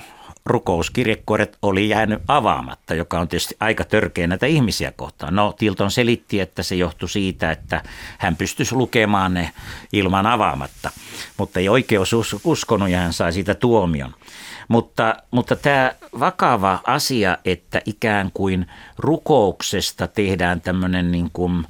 rukouskirjekuoret 0.45 1.57
oli 1.61 1.89
jäänyt 1.89 2.21
avaamatta, 2.27 2.93
joka 2.95 3.19
on 3.19 3.27
tietysti 3.27 3.55
aika 3.59 3.83
törkeä 3.83 4.27
näitä 4.27 4.45
ihmisiä 4.45 4.91
kohtaan. 4.91 5.35
No 5.35 5.53
Tilton 5.57 5.91
selitti, 5.91 6.39
että 6.39 6.63
se 6.63 6.75
johtui 6.75 7.09
siitä, 7.09 7.51
että 7.51 7.83
hän 8.17 8.35
pystyisi 8.35 8.75
lukemaan 8.75 9.33
ne 9.33 9.51
ilman 9.93 10.25
avaamatta, 10.25 10.91
mutta 11.37 11.59
ei 11.59 11.69
oikeus 11.69 12.13
uskonut 12.43 12.89
ja 12.89 12.97
hän 12.97 13.13
sai 13.13 13.33
siitä 13.33 13.55
tuomion. 13.55 14.15
Mutta, 14.67 15.15
mutta 15.31 15.55
tämä 15.55 15.91
vakava 16.19 16.79
asia, 16.87 17.37
että 17.45 17.81
ikään 17.85 18.31
kuin 18.33 18.65
rukouksesta 18.97 20.07
tehdään 20.07 20.61
tämmöinen 20.61 21.11
niin 21.11 21.29
kuin, 21.33 21.65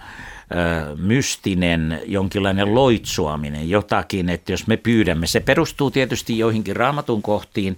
mystinen 0.96 2.02
jonkinlainen 2.06 2.76
loitsuaminen, 2.76 3.70
jotakin, 3.70 4.30
että 4.30 4.52
jos 4.52 4.68
me 4.68 4.78
pyydämme, 4.78 5.28
se 5.28 5.40
perustuu 5.40 5.92
tietysti 5.92 6.38
joihinkin 6.38 6.76
raamatun 6.76 7.22
kohtiin, 7.22 7.78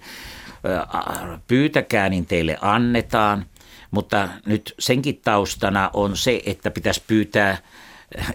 pyytäkää 1.48 2.08
niin 2.08 2.26
teille 2.26 2.58
annetaan, 2.60 3.46
mutta 3.90 4.28
nyt 4.46 4.74
senkin 4.78 5.20
taustana 5.24 5.90
on 5.92 6.16
se, 6.16 6.42
että 6.46 6.70
pitäisi 6.70 7.02
pyytää 7.06 7.58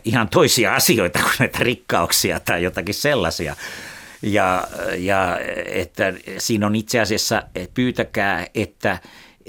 ihan 0.06 0.30
toisia 0.30 0.76
asioita 0.76 1.20
kuin 1.20 1.36
näitä 1.40 1.60
rikkauksia 1.62 2.40
tai 2.40 2.64
jotakin 2.64 2.96
sellaisia. 2.96 3.56
Ja, 4.22 4.68
ja 4.98 5.40
että 5.66 6.14
siinä 6.38 6.68
on 6.68 6.76
itse 6.76 7.00
asiassa, 7.00 7.44
että 7.56 7.74
pyytäkää, 7.74 8.48
että 8.56 9.00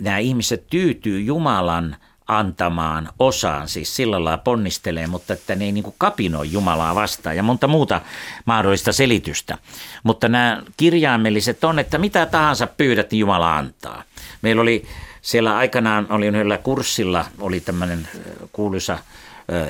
nämä 0.01 0.19
ihmiset 0.19 0.67
tyytyy 0.71 1.21
Jumalan– 1.21 1.97
antamaan 2.29 3.09
osaan, 3.19 3.69
siis 3.69 3.97
sillä 3.97 4.25
lailla 4.25 4.38
ponnistelee, 4.38 5.07
mutta 5.07 5.33
että 5.33 5.55
ne 5.55 5.64
ei 5.64 5.73
niin 5.73 5.95
kapinoi 5.99 6.53
Jumalaa 6.53 6.95
vastaan 6.95 7.37
ja 7.37 7.43
monta 7.43 7.69
muuta 7.69 8.01
mahdollista 8.45 8.93
selitystä. 8.93 9.59
Mutta 10.03 10.29
nämä 10.29 10.62
kirjaimelliset 10.77 11.64
on, 11.64 11.79
että 11.79 11.99
mitä 11.99 12.27
tahansa 12.27 12.67
pyydät, 12.67 13.11
niin 13.11 13.21
Jumala 13.21 13.57
antaa. 13.57 14.03
Meillä 14.43 14.62
oli 14.62 14.87
siellä 15.23 15.57
aikanaan, 15.57 16.07
oli 16.11 16.27
yhdellä 16.27 16.59
kurssilla, 16.59 17.25
oli 17.38 17.61
tämmöinen 17.61 18.09
kuuluisa 18.53 18.99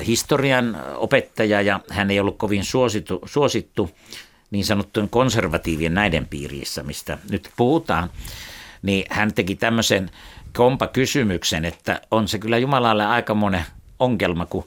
historian 0.07 0.77
opettaja 0.95 1.61
ja 1.61 1.79
hän 1.89 2.11
ei 2.11 2.19
ollut 2.19 2.37
kovin 2.37 2.63
suosittu, 2.63 3.19
suosittu 3.25 3.91
niin 4.51 4.65
sanottujen 4.65 5.09
konservatiivien 5.09 5.93
näiden 5.93 6.27
piirissä, 6.27 6.83
mistä 6.83 7.17
nyt 7.29 7.49
puhutaan, 7.57 8.09
niin 8.81 9.05
hän 9.09 9.33
teki 9.33 9.55
tämmöisen 9.55 10.11
kompa 10.53 10.87
kysymyksen, 10.87 11.65
että 11.65 12.01
on 12.11 12.27
se 12.27 12.39
kyllä 12.39 12.57
Jumalalle 12.57 13.05
aika 13.05 13.33
monen 13.33 13.65
ongelma, 13.99 14.45
kun 14.45 14.65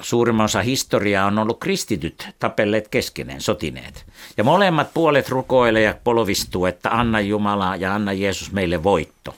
suurimman 0.00 0.44
osa 0.44 0.62
historiaa 0.62 1.26
on 1.26 1.38
ollut 1.38 1.60
kristityt 1.60 2.28
tapelleet 2.38 2.88
keskeneen, 2.88 3.40
sotineet. 3.40 4.06
Ja 4.36 4.44
molemmat 4.44 4.94
puolet 4.94 5.28
rukoilee 5.28 5.82
ja 5.82 5.94
polvistuu, 6.04 6.66
että 6.66 6.90
anna 6.90 7.20
Jumala 7.20 7.76
ja 7.76 7.94
anna 7.94 8.12
Jeesus 8.12 8.52
meille 8.52 8.82
voitto. 8.82 9.34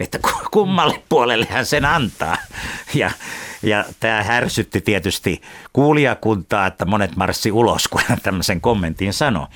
Että 0.00 0.18
kummalle 0.50 1.02
puolelle 1.08 1.46
hän 1.50 1.66
sen 1.66 1.84
antaa. 1.84 2.36
Ja, 2.94 3.10
ja 3.62 3.84
tämä 4.00 4.22
härsytti 4.22 4.80
tietysti 4.80 5.42
kuulijakuntaa, 5.72 6.66
että 6.66 6.84
monet 6.84 7.16
marssi 7.16 7.52
ulos, 7.52 7.88
kun 7.88 8.00
hän 8.06 8.18
tämmöisen 8.22 8.60
kommentin 8.60 9.12
sanoi. 9.12 9.46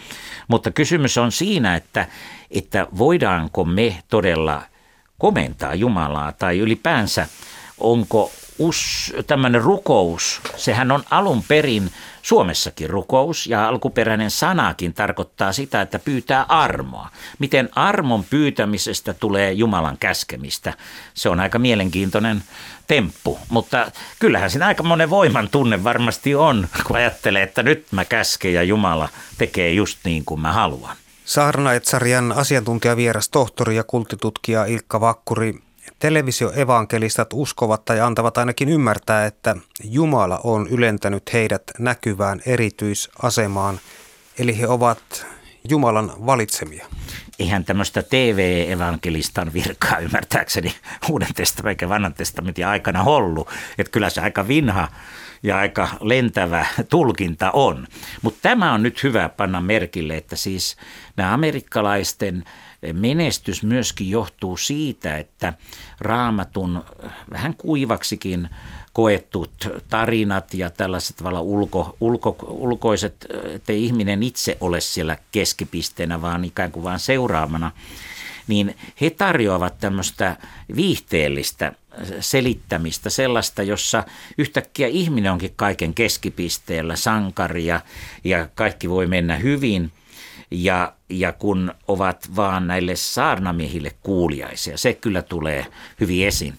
Mutta 0.49 0.71
kysymys 0.71 1.19
on 1.19 1.33
siinä, 1.33 1.77
että, 1.77 2.07
että 2.51 2.87
voidaanko 2.99 3.65
me 3.65 4.03
todella 4.09 4.63
komentaa 5.21 5.75
Jumalaa 5.75 6.33
tai 6.33 6.59
ylipäänsä 6.59 7.27
onko 7.81 8.33
us, 8.59 9.13
tämmöinen 9.27 9.63
rukous, 9.63 10.41
sehän 10.57 10.91
on 10.91 11.05
alun 11.11 11.43
perin 11.49 11.91
Suomessakin 12.23 12.91
rukous 12.91 13.47
ja 13.47 13.69
alkuperäinen 13.69 14.31
sanakin 14.31 14.95
tarkoittaa 14.95 15.53
sitä, 15.53 15.83
että 15.83 15.99
pyytää 15.99 16.43
armoa. 16.49 17.09
Miten 17.39 17.69
armon 17.75 18.25
pyytämisestä 18.25 19.15
tulee 19.15 19.53
Jumalan 19.53 19.97
käskemistä, 20.01 20.73
se 21.15 21.29
on 21.29 21.41
aika 21.41 21.59
mielenkiintoinen 21.59 22.43
temppu, 22.87 23.39
mutta 23.49 23.91
kyllähän 24.19 24.51
siinä 24.51 24.67
aika 24.67 24.83
monen 24.83 25.11
voiman 25.11 25.49
tunne 25.49 25.85
varmasti 25.85 26.35
on, 26.35 26.69
kun 26.85 26.97
ajattelee, 26.97 27.43
että 27.43 27.63
nyt 27.63 27.87
mä 27.91 28.05
käsken 28.05 28.55
ja 28.55 28.63
Jumala 28.63 29.09
tekee 29.39 29.73
just 29.73 29.99
niin 30.05 30.25
kuin 30.25 30.41
mä 30.41 30.53
haluan. 30.53 30.97
Saarnaetsarjan 31.25 32.33
asiantuntijavieras 32.33 33.29
tohtori 33.29 33.77
ja 33.77 33.85
kulttitutkija 33.85 34.65
Ilkka 34.65 35.01
Vakkuri. 35.01 35.55
Televisioevankelistat 35.99 37.29
uskovat 37.33 37.85
tai 37.85 38.01
antavat 38.01 38.39
ainakin 38.39 38.69
ymmärtää, 38.69 39.27
että 39.27 39.57
Jumala 39.85 40.41
on 40.45 40.69
ylentänyt 40.69 41.33
heidät 41.33 41.63
näkyvään 41.79 42.41
erityisasemaan, 42.47 43.81
eli 44.39 44.59
he 44.59 44.69
ovat 44.69 45.27
Jumalan 45.69 46.13
valitsemia. 46.27 46.87
Eihän 47.39 47.65
tämmöistä 47.65 48.03
TV-evankelistan 48.03 49.53
virkaa 49.53 49.99
ymmärtääkseni 49.99 50.75
Uuden 51.11 51.35
testamentin 51.35 51.87
ja 51.87 51.89
Vanhan 51.89 52.15
testamentin 52.15 52.67
aikana 52.67 53.03
ollut. 53.03 53.49
Että 53.79 53.91
kyllä 53.91 54.11
se 54.11 54.21
aika 54.21 54.49
vinha 54.49 54.89
ja 55.43 55.59
aika 55.59 55.89
lentävä 56.01 56.67
tulkinta 56.89 57.51
on. 57.51 57.87
Mutta 58.23 58.39
tämä 58.43 58.73
on 58.73 58.83
nyt 58.83 59.03
hyvä 59.03 59.29
panna 59.29 59.61
merkille, 59.61 60.17
että 60.17 60.37
siis 60.37 60.77
nämä 61.17 61.35
amerikkalaisten 61.35 62.45
menestys 62.93 63.63
myöskin 63.63 64.11
johtuu 64.11 64.57
siitä, 64.57 65.19
että 65.19 65.53
raamatun 66.01 66.85
vähän 67.31 67.55
kuivaksikin 67.55 68.49
koetut 68.93 69.69
tarinat 69.89 70.55
ja 70.55 70.71
tällaiset 70.71 71.17
tavalla 71.17 71.41
ulko, 71.41 71.97
ulko, 72.01 72.37
ulkoiset, 72.49 73.27
ettei 73.45 73.85
ihminen 73.85 74.23
itse 74.23 74.57
ole 74.61 74.81
siellä 74.81 75.17
keskipisteenä, 75.33 76.23
vaan 76.23 76.45
ikään 76.45 76.73
kuin 76.73 76.85
vain 76.85 76.99
seuraamana, 76.99 77.71
niin 78.49 78.77
he 79.01 79.11
tarjoavat 79.11 79.79
tämmöistä 79.79 80.37
viihteellistä 80.77 81.73
selittämistä, 82.21 83.11
sellaista, 83.11 83.63
jossa 83.63 84.05
yhtäkkiä 84.39 84.87
ihminen 84.87 85.33
onkin 85.33 85.53
kaiken 85.57 85.95
keskipisteellä, 85.95 86.97
sankari 86.97 87.67
ja, 87.67 87.81
ja 88.25 88.49
kaikki 88.55 88.91
voi 88.91 89.07
mennä 89.07 89.37
hyvin. 89.37 89.93
Ja, 90.51 90.93
ja 91.09 91.33
kun 91.33 91.75
ovat 91.89 92.29
vaan 92.37 92.67
näille 92.67 92.97
saarnamiehille 92.97 93.93
kuuliaisia, 94.03 94.79
se 94.79 94.95
kyllä 94.95 95.23
tulee 95.23 95.67
hyvin 96.01 96.27
esiin. 96.27 96.55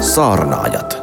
Saarnaajat. 0.00 0.95